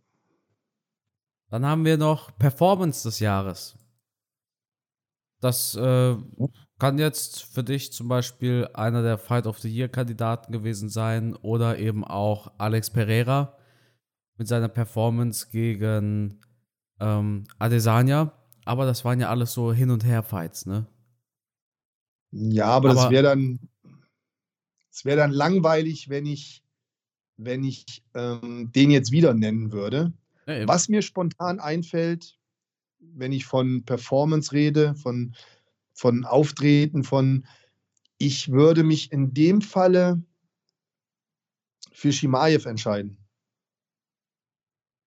[1.49, 3.77] Dann haben wir noch Performance des Jahres.
[5.41, 6.15] Das äh,
[6.81, 11.77] kann jetzt für dich zum Beispiel einer der Fight of the Year-Kandidaten gewesen sein oder
[11.77, 13.55] eben auch Alex Pereira
[14.39, 16.39] mit seiner Performance gegen
[16.99, 18.33] ähm, Adesanya.
[18.65, 20.87] Aber das waren ja alles so Hin- und Her-Fights, ne?
[22.31, 23.59] Ja, aber, aber das wäre dann,
[24.89, 26.63] es wäre dann langweilig, wenn ich,
[27.37, 30.13] wenn ich ähm, den jetzt wieder nennen würde.
[30.47, 32.39] Ja, Was mir spontan einfällt,
[32.97, 35.35] wenn ich von Performance rede, von,
[36.01, 37.45] von Auftreten, von
[38.17, 40.23] ich würde mich in dem Falle
[41.91, 43.23] für Shimaev entscheiden.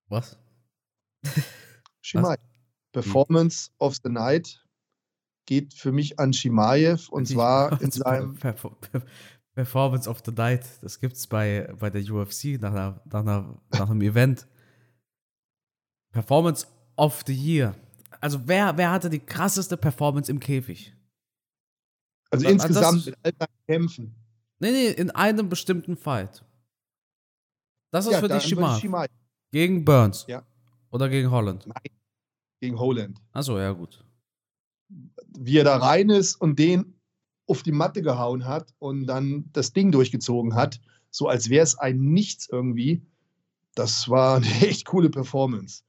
[0.09, 0.39] Was?
[2.01, 2.39] Shimaev.
[2.93, 4.65] Performance of the Night
[5.47, 8.39] geht für mich an Shimaev und zwar in seinem
[9.55, 10.65] Performance of the Night.
[10.81, 14.47] Das gibt es bei, bei der UFC nach, einer, nach, einer, nach einem Event.
[16.13, 17.75] Performance of the Year.
[18.25, 20.97] Also wer, wer hatte die krasseste Performance im Käfig?
[22.31, 24.15] Also, also insgesamt das, mit all seinen Kämpfen.
[24.61, 26.43] Nee, nee, in einem bestimmten Fight.
[27.91, 29.11] Das ist ja, für dich Shimaev.
[29.53, 30.25] Gegen Burns.
[30.27, 30.43] Ja.
[30.91, 31.67] Oder gegen Holland.
[31.67, 31.95] Nein
[32.65, 33.21] gegen Holland.
[33.33, 34.03] Achso, ja, gut.
[34.89, 36.95] Wie er da rein ist und den
[37.47, 41.77] auf die Matte gehauen hat und dann das Ding durchgezogen hat, so als wäre es
[41.77, 43.03] ein Nichts irgendwie.
[43.75, 45.83] Das war eine echt coole Performance.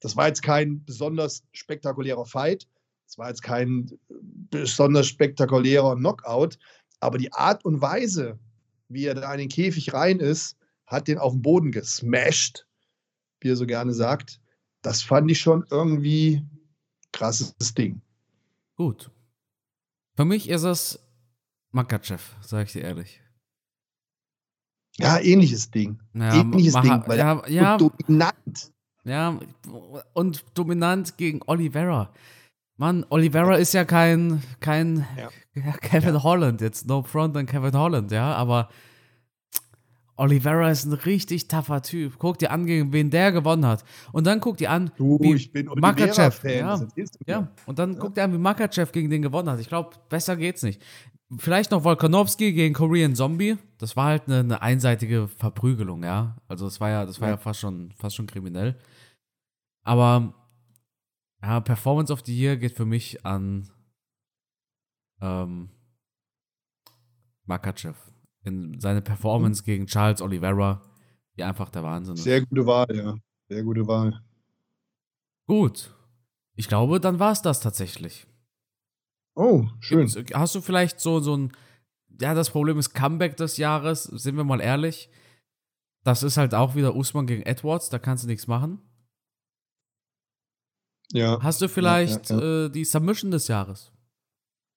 [0.00, 2.66] Das war jetzt kein besonders spektakulärer Fight.
[3.06, 6.58] Es war jetzt kein besonders spektakulärer Knockout.
[7.00, 8.38] Aber die Art und Weise,
[8.88, 12.66] wie er da in den Käfig rein ist, hat den auf den Boden gesmashed,
[13.40, 14.40] wie er so gerne sagt
[14.82, 16.44] das fand ich schon irgendwie
[17.12, 18.00] krasses Ding.
[18.76, 19.10] Gut.
[20.14, 20.98] Für mich ist es
[21.70, 23.22] Makachev, sage ich dir ehrlich.
[24.96, 26.00] Ja, ähnliches Ding.
[26.14, 27.76] Ja, ähnliches Ding, weil ja, er ja.
[27.76, 28.72] dominant.
[29.08, 29.38] Ja,
[30.12, 32.10] und dominant gegen Oliveira.
[32.76, 35.28] Mann, Oliveira ist ja kein, kein Ja.
[35.54, 38.68] ja, Kevin Holland, jetzt no front an Kevin Holland, ja, aber
[40.16, 42.18] Oliveira ist ein richtig tougher Typ.
[42.18, 43.84] Guck dir an, gegen wen der gewonnen hat.
[44.10, 46.40] Und dann guck dir an, Du, wie ich bin Makachev.
[46.48, 46.80] Ja,
[47.26, 49.60] ja, und dann guck dir an, wie Makachev gegen den gewonnen hat.
[49.60, 50.82] Ich glaube, besser geht's nicht.
[51.36, 53.58] Vielleicht noch Volkanovski gegen Korean Zombie.
[53.78, 56.36] Das war halt eine, eine einseitige Verprügelung, ja.
[56.48, 57.38] Also das war ja, das war ja, Ja.
[57.38, 58.76] fast schon, fast schon kriminell.
[59.88, 60.34] Aber
[61.42, 63.70] ja, Performance of the Year geht für mich an
[65.22, 65.70] ähm,
[67.46, 67.96] Makachev.
[68.44, 70.82] In seine Performance gegen Charles Oliveira,
[71.36, 72.24] die einfach der Wahnsinn ist.
[72.24, 73.16] Sehr gute Wahl, ja.
[73.48, 74.22] Sehr gute Wahl.
[75.46, 75.94] Gut.
[76.54, 78.26] Ich glaube, dann war es das tatsächlich.
[79.34, 80.06] Oh, schön.
[80.06, 81.52] Gibt's- Hast du vielleicht so, so ein,
[82.20, 85.08] ja, das Problem ist Comeback des Jahres, sind wir mal ehrlich.
[86.04, 88.82] Das ist halt auch wieder Usman gegen Edwards, da kannst du nichts machen.
[91.12, 91.38] Ja.
[91.42, 92.64] Hast du vielleicht ja, ja.
[92.66, 93.92] Äh, die Submission des Jahres?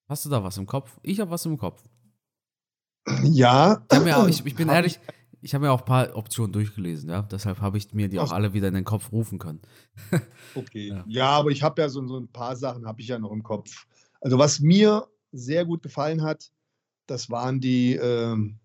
[0.07, 0.99] Hast du da was im Kopf?
[1.03, 1.83] Ich habe was im Kopf.
[3.23, 3.85] Ja.
[3.91, 4.99] Ich, auch, ich, ich bin ehrlich,
[5.41, 7.23] ich habe mir auch ein paar Optionen durchgelesen, ja.
[7.23, 9.61] Deshalb habe ich mir die auch alle wieder in den Kopf rufen können.
[10.53, 10.89] Okay.
[10.89, 11.03] Ja.
[11.07, 13.41] Ja, aber ich habe ja so, so ein paar Sachen habe ich ja noch im
[13.41, 13.85] Kopf.
[14.19, 16.51] Also was mir sehr gut gefallen hat,
[17.07, 18.59] das waren die ähm,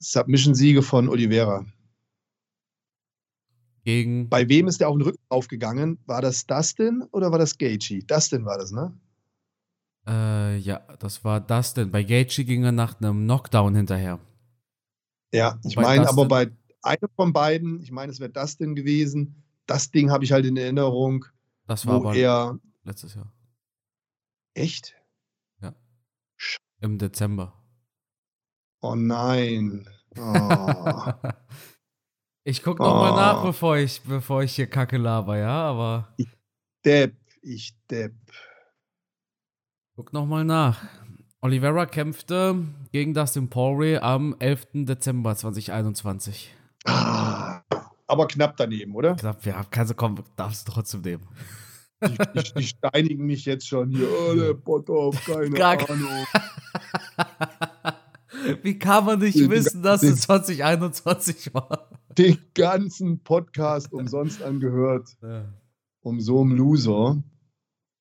[0.00, 1.64] Submission-Siege von Oliveira.
[3.86, 4.28] Gegen.
[4.28, 6.00] Bei wem ist der auf den Rücken aufgegangen?
[6.06, 8.02] War das Dustin oder war das Gaethje?
[8.02, 8.92] Dustin war das, ne?
[10.08, 11.92] Äh, ja, das war Dustin.
[11.92, 14.18] Bei Gaethje ging er nach einem Knockdown hinterher.
[15.32, 16.50] Ja, ich meine aber bei
[16.82, 19.44] einem von beiden, ich meine, es wäre Dustin gewesen.
[19.66, 21.24] Das Ding habe ich halt in Erinnerung,
[21.68, 23.32] Das war wo aber er letztes Jahr.
[24.54, 24.94] echt?
[26.80, 27.54] Im Dezember.
[28.80, 29.88] Oh nein.
[30.18, 31.12] Oh.
[32.46, 33.16] Ich guck noch mal Oh.
[33.16, 36.14] nach, bevor ich, bevor ich hier Kacke laber, ja, aber
[36.84, 38.14] Depp, ich Depp.
[39.96, 40.78] guck noch mal nach.
[41.40, 42.56] Oliveira kämpfte
[42.92, 44.84] gegen Dustin Poirier am 11.
[44.86, 46.52] Dezember 2021.
[46.86, 47.62] Ah,
[48.06, 49.16] aber knapp daneben, oder?
[49.16, 51.26] Knapp, ja, kannst du kommen, darfst du trotzdem nehmen.
[52.04, 54.08] Die, die, die steinigen mich jetzt schon hier.
[54.08, 56.08] Oh, der Potthoff, keine Gar- Ahnung.
[58.62, 61.90] Wie kann man nicht wissen, dass es 2021 war?
[62.18, 65.44] Den ganzen Podcast umsonst angehört, Ja.
[66.00, 67.22] um so einem Loser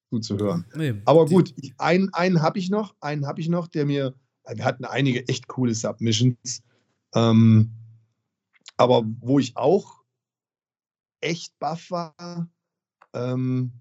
[0.10, 0.66] zuzuhören.
[0.76, 4.14] Nee, Aber gut, ich, einen, einen habe ich noch, einen habe ich noch, der mir,
[4.48, 6.62] wir hatten einige echt coole Submissions,
[7.14, 7.72] ähm,
[8.78, 10.04] aber wo ich auch
[11.22, 12.48] echt baff war,
[13.14, 13.72] ähm,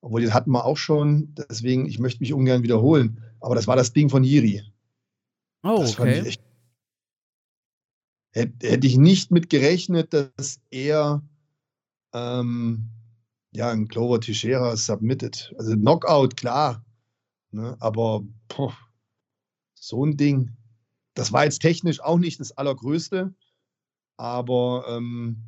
[0.00, 3.76] obwohl das hatten wir auch schon, deswegen, ich möchte mich ungern wiederholen, aber das war
[3.76, 4.62] das Ding von Jiri.
[5.64, 6.28] Oh, Das fand ich okay.
[6.28, 6.45] echt.
[8.36, 11.22] Hätte, hätte ich nicht mit gerechnet, dass er
[12.12, 12.90] ähm,
[13.52, 15.54] ja, ein Clover Teixeira submitted.
[15.56, 16.84] Also Knockout, klar.
[17.50, 18.74] Ne, aber poh,
[19.72, 20.50] so ein Ding.
[21.14, 23.32] Das war jetzt technisch auch nicht das Allergrößte,
[24.18, 25.38] aber ähm,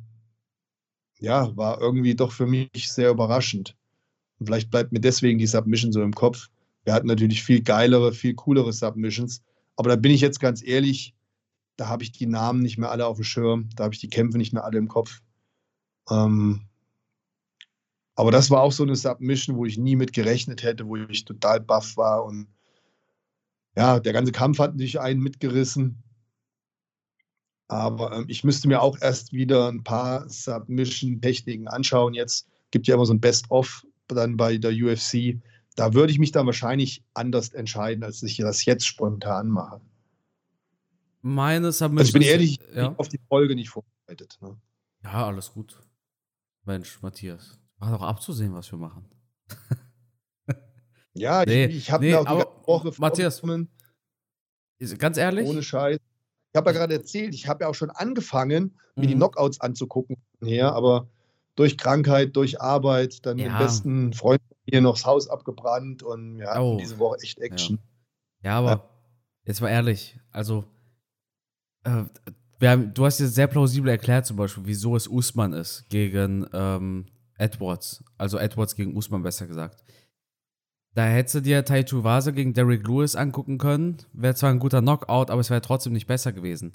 [1.19, 3.75] ja, war irgendwie doch für mich sehr überraschend.
[4.39, 6.49] Und vielleicht bleibt mir deswegen die Submission so im Kopf.
[6.85, 9.43] Wir hatten natürlich viel geilere, viel coolere Submissions.
[9.75, 11.13] Aber da bin ich jetzt ganz ehrlich,
[11.79, 14.09] da habe ich die Namen nicht mehr alle auf dem Schirm, da habe ich die
[14.09, 15.21] Kämpfe nicht mehr alle im Kopf.
[16.09, 16.67] Ähm,
[18.15, 21.23] aber das war auch so eine Submission, wo ich nie mit gerechnet hätte, wo ich
[21.23, 22.25] total baff war.
[22.25, 22.47] Und
[23.77, 26.03] ja, der ganze Kampf hat natürlich einen mitgerissen.
[27.69, 32.13] Aber ähm, ich müsste mir auch erst wieder ein paar Submission-Techniken anschauen.
[32.13, 35.39] Jetzt gibt ja immer so ein Best-of dann bei der UFC.
[35.77, 39.79] Da würde ich mich dann wahrscheinlich anders entscheiden, als ich das jetzt spontan mache.
[41.21, 41.99] Meine Submission.
[41.99, 42.95] Also ich bin ehrlich, ich bin ja.
[42.97, 44.37] auf die Folge nicht vorbereitet.
[44.41, 44.57] Ne?
[45.03, 45.79] ja, alles gut.
[46.65, 47.59] Mensch, Matthias.
[47.77, 49.05] War doch abzusehen, was wir machen.
[51.13, 52.25] Ja, Nee, ich, ich habe nee, mir auch
[52.61, 53.41] die Woche Matthias,
[54.97, 55.47] Ganz ehrlich?
[55.49, 55.97] ohne Scheiß.
[56.51, 59.19] Ich habe ja gerade erzählt, ich habe ja auch schon angefangen, mir die Mhm.
[59.19, 61.09] Knockouts anzugucken her, aber
[61.55, 63.49] durch Krankheit, durch Arbeit, dann Ja.
[63.49, 66.77] den besten Freund hier noch das Haus abgebrannt und wir hatten Oh.
[66.79, 67.79] diese Woche echt Action.
[68.41, 68.87] Ja, aber
[69.43, 70.63] jetzt mal ehrlich, also
[71.83, 72.03] äh,
[72.67, 77.05] haben, du hast dir sehr plausibel erklärt zum Beispiel, wieso es Usman ist gegen ähm,
[77.37, 78.03] Edwards.
[78.17, 79.83] Also Edwards gegen Usman besser gesagt.
[80.95, 83.97] Da hättest du dir Tai Vase gegen Derrick Lewis angucken können.
[84.11, 86.73] Wäre zwar ein guter Knockout, aber es wäre trotzdem nicht besser gewesen.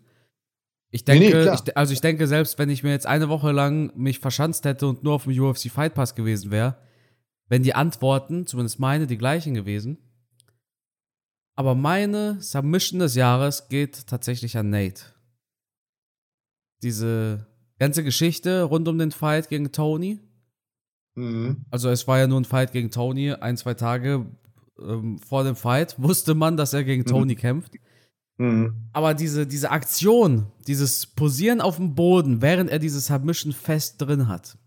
[0.90, 1.62] Ich Nee, nee, denke, klar.
[1.66, 4.86] ich, also ich denke, selbst wenn ich mir jetzt eine Woche lang mich verschanzt hätte
[4.86, 6.76] und nur auf dem UFC Fight Pass gewesen wäre,
[7.48, 9.98] wenn die Antworten, zumindest meine, die gleichen gewesen.
[11.56, 15.02] Aber meine Submission des Jahres geht tatsächlich an Nate.
[16.82, 17.46] diese
[17.78, 20.20] ganze Geschichte rund um den Fight gegen Tony.
[21.14, 21.64] Mhm.
[21.70, 23.32] Also es war ja nur ein Fight gegen Tony.
[23.32, 24.26] Ein, zwei Tage
[24.78, 27.38] ähm, vor dem Fight wusste man, dass er gegen Tony mhm.
[27.38, 27.72] kämpft.
[28.36, 28.88] Mhm.
[28.92, 34.28] Aber diese, diese Aktion, dieses Posieren auf dem Boden, während er dieses Submission fest drin
[34.28, 34.58] hat,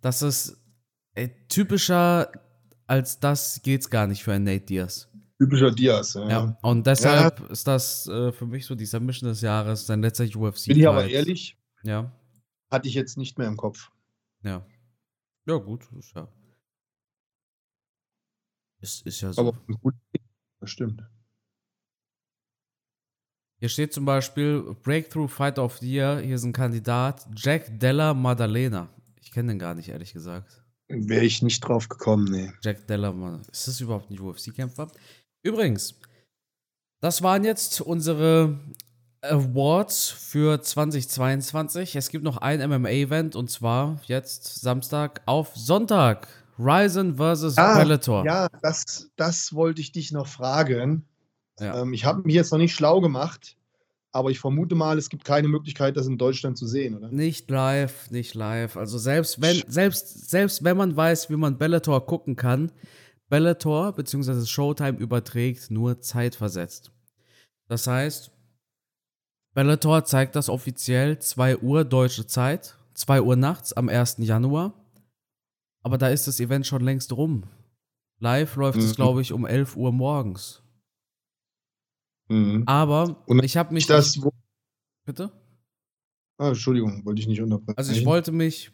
[0.00, 0.56] das ist
[1.14, 2.30] ey, typischer
[2.86, 5.08] als das geht's gar nicht für einen Nate Diaz.
[5.38, 6.28] Typischer Diaz, ja.
[6.28, 6.58] ja.
[6.62, 7.46] Und deshalb ja.
[7.46, 10.66] ist das äh, für mich so die Submission des Jahres, sein letzter UFC.
[10.68, 12.12] Bin ich aber ehrlich, ja.
[12.70, 13.90] hatte ich jetzt nicht mehr im Kopf.
[14.42, 14.64] Ja.
[15.46, 16.28] Ja, gut, ist ja.
[18.80, 19.40] Ist, ist ja so.
[19.40, 19.94] Aber gut,
[20.60, 21.02] das stimmt.
[23.62, 26.18] Hier steht zum Beispiel Breakthrough Fight of the Year.
[26.18, 28.88] Hier ist ein Kandidat, Jack Della Maddalena.
[29.20, 30.64] Ich kenne den gar nicht, ehrlich gesagt.
[30.88, 32.52] Wäre ich nicht drauf gekommen, nee.
[32.60, 33.42] Jack Della Maddalena.
[33.52, 34.90] Ist das überhaupt ein UFC-Kämpfer?
[35.42, 35.94] Übrigens,
[37.00, 38.60] das waren jetzt unsere
[39.22, 41.96] Awards für 2022.
[41.96, 46.28] Es gibt noch ein MMA-Event und zwar jetzt Samstag auf Sonntag.
[46.58, 47.56] Ryzen vs.
[47.56, 48.24] Ah, Bellator.
[48.24, 51.06] Ja, das, das wollte ich dich noch fragen.
[51.58, 51.82] Ja.
[51.82, 53.56] Ähm, ich habe mich jetzt noch nicht schlau gemacht,
[54.12, 57.08] aber ich vermute mal, es gibt keine Möglichkeit, das in Deutschland zu sehen, oder?
[57.08, 58.76] Nicht live, nicht live.
[58.76, 62.70] Also selbst wenn, selbst, selbst wenn man weiß, wie man Bellator gucken kann,
[63.32, 64.44] Bellator bzw.
[64.44, 66.92] Showtime überträgt nur zeitversetzt.
[67.66, 68.30] Das heißt,
[69.54, 74.18] Bellator zeigt das offiziell 2 Uhr deutsche Zeit, 2 Uhr nachts am 1.
[74.18, 74.74] Januar.
[75.82, 77.44] Aber da ist das Event schon längst rum.
[78.18, 78.84] Live läuft mhm.
[78.84, 80.62] es, glaube ich, um 11 Uhr morgens.
[82.28, 82.64] Mhm.
[82.66, 83.86] Aber Und ich habe mich.
[83.86, 84.28] Das, nicht,
[85.06, 85.32] bitte?
[86.36, 87.78] Ah, Entschuldigung, wollte ich nicht unterbrechen.
[87.78, 88.72] Also ich wollte mich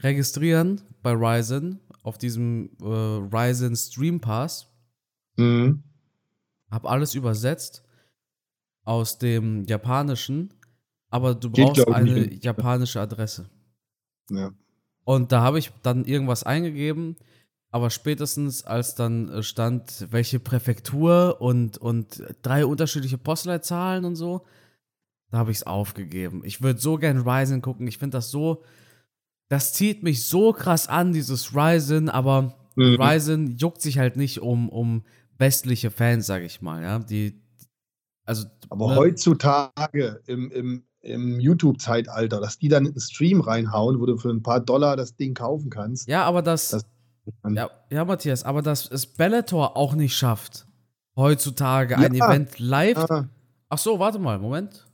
[0.00, 4.70] registrieren bei Ryzen auf diesem äh, Ryzen Stream Pass.
[5.36, 5.82] Mhm.
[6.70, 7.82] Hab alles übersetzt
[8.84, 10.52] aus dem Japanischen,
[11.08, 13.48] aber du brauchst Geht, eine japanische Adresse.
[14.30, 14.52] Ja.
[15.04, 17.16] Und da habe ich dann irgendwas eingegeben,
[17.70, 24.44] aber spätestens als dann äh, stand, welche Präfektur und, und drei unterschiedliche Postleitzahlen und so,
[25.30, 26.42] da habe ich es aufgegeben.
[26.44, 27.86] Ich würde so gern Ryzen gucken.
[27.86, 28.62] Ich finde das so,
[29.54, 33.00] das zieht mich so krass an, dieses Ryzen, aber mhm.
[33.00, 35.04] Ryzen juckt sich halt nicht um, um
[35.38, 36.98] westliche Fans, sag ich mal, ja.
[36.98, 37.40] Die,
[38.24, 38.96] also, aber ne?
[38.96, 44.30] heutzutage im, im, im YouTube-Zeitalter, dass die dann in den Stream reinhauen, wo du für
[44.30, 46.08] ein paar Dollar das Ding kaufen kannst.
[46.08, 46.70] Ja, aber das.
[46.70, 46.84] das
[47.48, 50.66] ja, ja, Matthias, aber dass es Bellator auch nicht schafft,
[51.14, 53.06] heutzutage ja, ein Event live.
[53.08, 53.28] Ja.
[53.68, 54.84] Ach so, warte mal, Moment.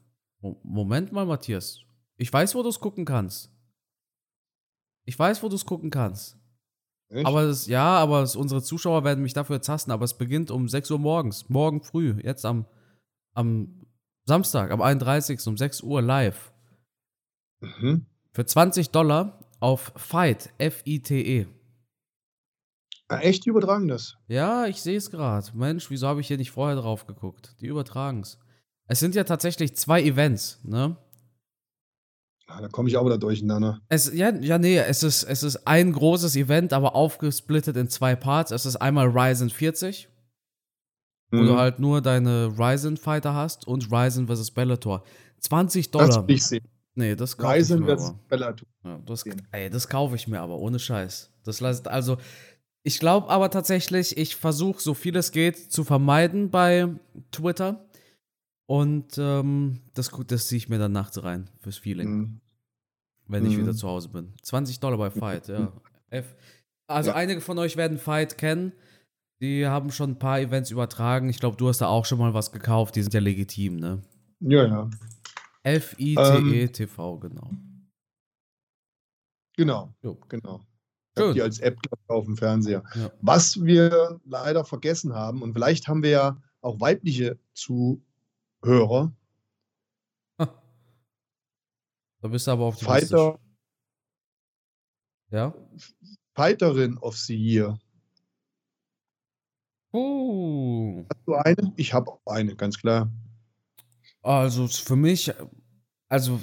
[0.62, 1.78] Moment mal, Matthias.
[2.18, 3.50] Ich weiß, wo du es gucken kannst.
[5.10, 6.38] Ich weiß, wo du es gucken kannst.
[7.08, 7.26] Echt?
[7.26, 10.68] Aber das, ja, aber das, unsere Zuschauer werden mich dafür hassen, aber es beginnt um
[10.68, 12.64] 6 Uhr morgens, morgen früh, jetzt am,
[13.34, 13.88] am
[14.24, 15.44] Samstag, am 31.
[15.48, 16.52] um 6 Uhr live.
[17.60, 18.06] Mhm.
[18.30, 21.48] Für 20 Dollar auf Fight, F-I-T-E.
[23.10, 24.16] Ja, echt, die übertragen das?
[24.28, 25.48] Ja, ich sehe es gerade.
[25.54, 27.56] Mensch, wieso habe ich hier nicht vorher drauf geguckt?
[27.60, 28.38] Die übertragen es.
[28.86, 30.96] Es sind ja tatsächlich zwei Events, ne?
[32.50, 33.80] Ja, da komme ich auch wieder durcheinander.
[33.88, 38.16] Es, ja, ja, nee, es ist, es ist ein großes Event, aber aufgesplittet in zwei
[38.16, 38.50] Parts.
[38.50, 40.08] Es ist einmal Ryzen 40,
[41.30, 41.38] mhm.
[41.38, 44.50] wo du halt nur deine Ryzen Fighter hast und Ryzen vs.
[44.50, 45.04] Bellator.
[45.38, 46.08] 20 Dollar.
[46.08, 46.68] Das will ich sehen.
[46.96, 48.14] Nee, das kaufe ich mir vs.
[48.28, 48.66] Bellator.
[48.84, 51.32] Ja, das, ey, das kaufe ich mir aber, ohne Scheiß.
[51.44, 52.16] Das lässt, also,
[52.82, 56.88] ich glaube aber tatsächlich, ich versuche so viel es geht zu vermeiden bei
[57.30, 57.88] Twitter.
[58.70, 62.08] Und ähm, das, das ziehe ich mir dann nachts rein fürs Feeling.
[62.08, 62.40] Mhm.
[63.26, 63.62] Wenn ich mhm.
[63.62, 64.32] wieder zu Hause bin.
[64.42, 65.72] 20 Dollar bei Fight, ja.
[66.10, 66.36] F.
[66.86, 67.16] Also ja.
[67.16, 68.72] einige von euch werden Fight kennen.
[69.40, 71.28] Die haben schon ein paar Events übertragen.
[71.28, 72.94] Ich glaube, du hast da auch schon mal was gekauft.
[72.94, 74.02] Die sind ja legitim, ne?
[74.38, 74.90] Ja, ja.
[75.64, 77.50] F-I-T-E-TV, ähm, genau.
[79.56, 80.16] Genau, jo.
[80.28, 80.60] genau.
[81.18, 81.34] Schön.
[81.34, 82.84] Die als App auf dem Fernseher.
[82.94, 83.10] Ja.
[83.20, 88.00] Was wir leider vergessen haben, und vielleicht haben wir ja auch weibliche zu
[88.62, 89.12] Hörer.
[92.22, 93.38] Da bist du aber auf die Fighter.
[95.30, 95.54] Ja?
[96.34, 97.78] Fighterin of the Year.
[99.92, 101.04] Uh.
[101.10, 101.72] Hast du eine?
[101.76, 103.10] Ich habe eine, ganz klar.
[104.22, 105.32] Also für mich,
[106.08, 106.40] also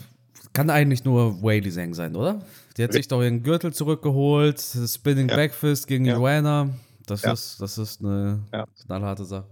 [0.54, 2.42] kann eigentlich nur Whaley Zhang sein, oder?
[2.76, 5.36] Die hat sich doch ihren Gürtel zurückgeholt, Spinning ja.
[5.36, 6.16] Backfist gegen ja.
[6.16, 6.74] Joanna.
[7.06, 7.32] Das, ja.
[7.32, 8.44] ist, das ist eine
[8.86, 9.48] knallharte Sache.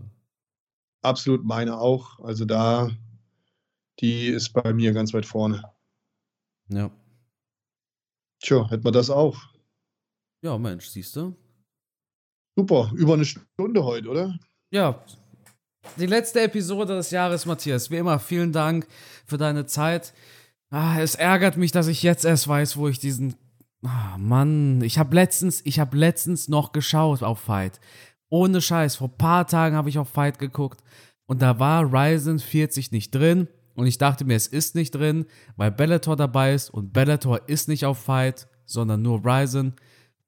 [1.06, 2.20] Absolut meine auch.
[2.20, 2.90] Also da,
[4.00, 5.64] die ist bei mir ganz weit vorne.
[6.70, 6.90] Ja.
[8.42, 9.38] Tja, hätten wir das auch.
[10.42, 11.36] Ja, Mensch, siehst du?
[12.58, 14.40] Super, über eine Stunde heute, oder?
[14.72, 15.04] Ja,
[15.98, 17.92] die letzte Episode des Jahres, Matthias.
[17.92, 18.88] Wie immer, vielen Dank
[19.26, 20.14] für deine Zeit.
[20.70, 23.36] Ah, es ärgert mich, dass ich jetzt erst weiß, wo ich diesen.
[23.84, 27.80] Ah, Mann, ich habe letztens, ich habe letztens noch geschaut auf Fight.
[28.36, 30.84] Ohne Scheiß, vor ein paar Tagen habe ich auf Fight geguckt
[31.26, 35.26] und da war Ryzen 40 nicht drin und ich dachte mir, es ist nicht drin,
[35.56, 39.76] weil Bellator dabei ist und Bellator ist nicht auf Fight, sondern nur Ryzen.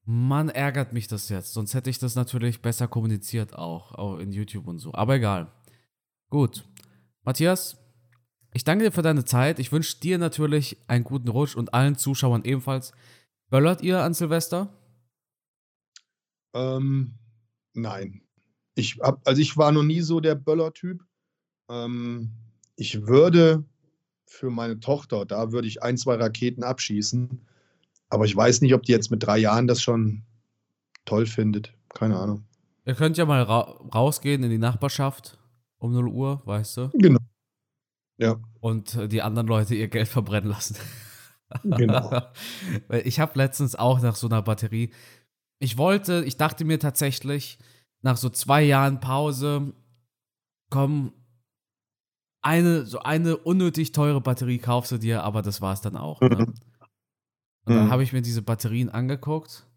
[0.05, 1.51] Mann, ärgert mich das jetzt.
[1.51, 4.93] Sonst hätte ich das natürlich besser kommuniziert auch, auch in YouTube und so.
[4.93, 5.51] Aber egal.
[6.29, 6.63] Gut.
[7.23, 7.75] Matthias,
[8.53, 9.59] ich danke dir für deine Zeit.
[9.59, 12.93] Ich wünsche dir natürlich einen guten Rutsch und allen Zuschauern ebenfalls.
[13.49, 14.73] Böllert ihr an Silvester?
[16.53, 17.19] Ähm,
[17.77, 18.21] nein.
[18.75, 21.03] Ich hab, also ich war noch nie so der Böller-Typ.
[21.69, 22.31] Ähm,
[22.75, 23.63] ich würde
[24.25, 27.41] für meine Tochter, da würde ich ein, zwei Raketen abschießen.
[28.09, 30.23] Aber ich weiß nicht, ob die jetzt mit drei Jahren das schon
[31.05, 31.73] toll findet.
[31.89, 32.45] Keine Ahnung.
[32.85, 33.61] Ihr könnt ja mal ra
[33.93, 35.37] rausgehen in die Nachbarschaft
[35.77, 36.89] um 0 Uhr, weißt du?
[36.93, 37.19] Genau.
[38.17, 38.39] Ja.
[38.59, 40.75] Und die anderen Leute ihr Geld verbrennen lassen.
[41.63, 42.23] Genau.
[43.03, 44.91] ich habe letztens auch nach so einer Batterie.
[45.59, 47.59] Ich wollte, ich dachte mir tatsächlich,
[48.01, 49.73] nach so zwei Jahren Pause,
[50.69, 51.13] komm,
[52.41, 56.21] eine, so eine unnötig teure Batterie kaufst du dir, aber das war es dann auch.
[56.21, 56.53] Ne?
[57.67, 57.91] Und dann mhm.
[57.91, 59.67] habe ich mir diese Batterien angeguckt.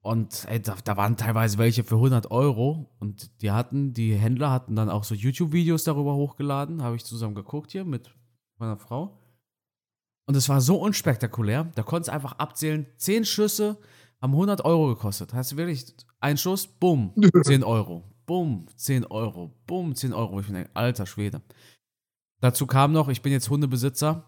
[0.00, 2.88] Und ey, da, da, waren teilweise welche für 100 Euro.
[2.98, 6.82] Und die hatten, die Händler hatten dann auch so YouTube-Videos darüber hochgeladen.
[6.82, 8.14] Habe ich zusammen geguckt hier mit
[8.58, 9.18] meiner Frau.
[10.26, 11.70] Und es war so unspektakulär.
[11.74, 12.86] Da konntest du einfach abzählen.
[12.96, 13.78] 10 Schüsse
[14.20, 15.32] haben 100 Euro gekostet.
[15.32, 17.12] Heißt wirklich, ein Schuss, bumm,
[17.42, 18.04] 10 Euro.
[18.26, 19.54] Bumm, 10 Euro.
[19.66, 20.40] Bumm, 10 Euro.
[20.40, 21.40] Ich bin ein alter Schwede.
[22.40, 24.24] Dazu kam noch, ich bin jetzt Hundebesitzer.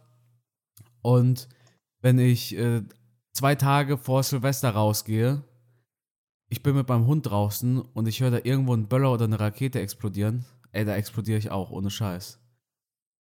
[1.03, 1.49] Und
[2.01, 2.83] wenn ich äh,
[3.33, 5.45] zwei Tage vor Silvester rausgehe,
[6.49, 9.39] ich bin mit meinem Hund draußen und ich höre da irgendwo einen Böller oder eine
[9.39, 12.41] Rakete explodieren, ey, da explodiere ich auch, ohne Scheiß.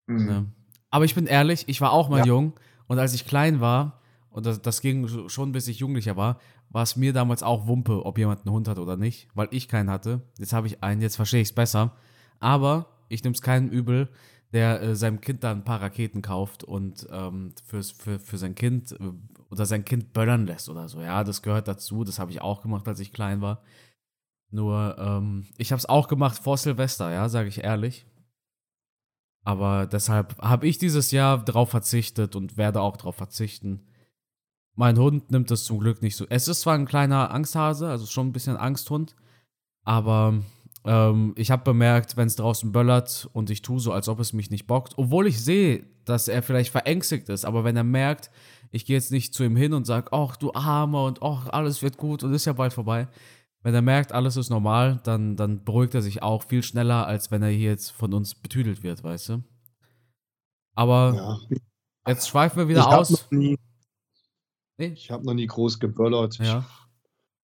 [0.06, 0.26] Mhm.
[0.26, 0.52] Ne?
[0.90, 2.26] Aber ich bin ehrlich, ich war auch mal ja.
[2.26, 2.54] jung
[2.88, 3.99] und als ich klein war,
[4.30, 6.38] und das, das ging schon bis ich Jugendlicher war,
[6.70, 9.68] war es mir damals auch Wumpe, ob jemand einen Hund hat oder nicht, weil ich
[9.68, 10.22] keinen hatte.
[10.38, 11.96] Jetzt habe ich einen, jetzt verstehe ich es besser.
[12.38, 14.08] Aber ich nehme es keinem übel,
[14.52, 18.54] der äh, seinem Kind da ein paar Raketen kauft und ähm, fürs, für, für sein
[18.54, 19.12] Kind äh,
[19.50, 21.00] oder sein Kind böllern lässt oder so.
[21.00, 22.04] Ja, das gehört dazu.
[22.04, 23.62] Das habe ich auch gemacht, als ich klein war.
[24.50, 28.06] Nur, ähm, ich habe es auch gemacht vor Silvester, ja, sage ich ehrlich.
[29.44, 33.89] Aber deshalb habe ich dieses Jahr darauf verzichtet und werde auch darauf verzichten.
[34.80, 36.24] Mein Hund nimmt es zum Glück nicht so.
[36.30, 39.14] Es ist zwar ein kleiner Angsthase, also schon ein bisschen Angsthund,
[39.84, 40.40] aber
[40.86, 44.32] ähm, ich habe bemerkt, wenn es draußen böllert und ich tue so, als ob es
[44.32, 48.30] mich nicht bockt, obwohl ich sehe, dass er vielleicht verängstigt ist, aber wenn er merkt,
[48.70, 51.82] ich gehe jetzt nicht zu ihm hin und sage, ach du Armer und ach, alles
[51.82, 53.06] wird gut und ist ja bald vorbei.
[53.62, 57.30] Wenn er merkt, alles ist normal, dann, dann beruhigt er sich auch viel schneller, als
[57.30, 59.42] wenn er hier jetzt von uns betüdelt wird, weißt du?
[60.74, 61.58] Aber ja.
[62.06, 63.30] jetzt schweifen wir wieder ich aus.
[63.30, 63.58] Nie,
[64.80, 64.92] nee?
[64.94, 66.38] Ich habe noch nie groß geböllert.
[66.38, 66.66] Ja.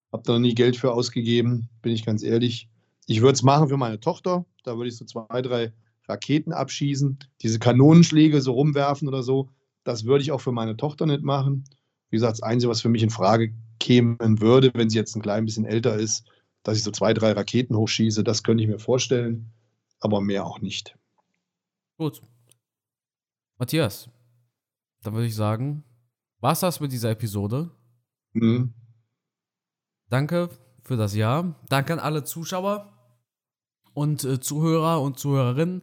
[0.06, 2.68] Ich habe da noch nie Geld für ausgegeben, bin ich ganz ehrlich.
[3.06, 4.44] Ich würde es machen für meine Tochter.
[4.64, 5.72] Da würde ich so zwei, drei
[6.08, 7.18] Raketen abschießen.
[7.42, 9.50] Diese Kanonenschläge so rumwerfen oder so.
[9.84, 11.64] Das würde ich auch für meine Tochter nicht machen.
[12.10, 15.22] Wie gesagt, das Einzige, was für mich in Frage kämen würde, wenn sie jetzt ein
[15.22, 16.26] klein bisschen älter ist,
[16.62, 19.52] dass ich so zwei, drei Raketen hochschieße, das könnte ich mir vorstellen.
[20.00, 20.96] Aber mehr auch nicht.
[21.96, 22.22] Gut.
[23.58, 24.08] Matthias,
[25.02, 25.84] dann würde ich sagen,
[26.40, 27.70] war's das mit dieser Episode?
[28.32, 28.74] Mhm.
[30.08, 30.50] Danke
[30.82, 31.56] für das Jahr.
[31.68, 32.92] Danke an alle Zuschauer
[33.92, 35.82] und äh, Zuhörer und Zuhörerinnen.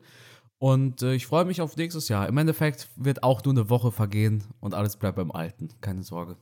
[0.59, 2.27] Und äh, ich freue mich auf nächstes Jahr.
[2.29, 5.69] Im Endeffekt wird auch nur eine Woche vergehen und alles bleibt beim Alten.
[5.81, 6.37] Keine Sorge.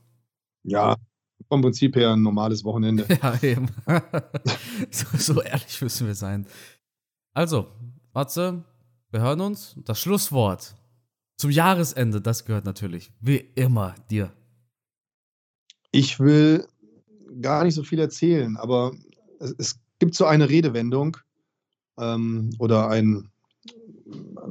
[0.62, 0.96] Ja,
[1.48, 3.06] vom Prinzip her ein normales Wochenende.
[3.22, 3.68] ja, eben.
[4.90, 6.46] so, so, ehrlich müssen wir sein.
[7.34, 7.66] Also,
[8.12, 8.62] Matze,
[9.10, 9.76] wir hören uns.
[9.84, 10.76] Das Schlusswort
[11.42, 14.32] zum Jahresende, das gehört natürlich wie immer dir.
[15.90, 16.68] Ich will
[17.40, 18.92] gar nicht so viel erzählen, aber
[19.40, 21.16] es, es gibt so eine Redewendung,
[21.98, 23.28] ähm, oder ein,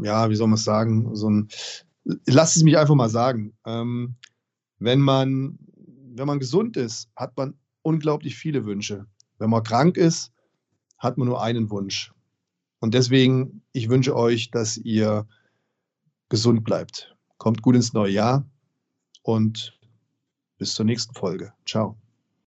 [0.03, 1.47] ja, wie soll man es sagen, so ein,
[2.25, 3.53] lass es mich einfach mal sagen.
[3.65, 4.15] Ähm,
[4.79, 5.59] wenn man,
[6.13, 7.53] wenn man gesund ist, hat man
[7.83, 9.05] unglaublich viele Wünsche.
[9.37, 10.33] Wenn man krank ist,
[10.97, 12.11] hat man nur einen Wunsch.
[12.81, 15.25] Und deswegen, ich wünsche euch, dass ihr
[16.31, 17.13] gesund bleibt.
[17.37, 18.45] Kommt gut ins neue Jahr
[19.21, 19.77] und
[20.57, 21.53] bis zur nächsten Folge.
[21.65, 22.00] Ciao.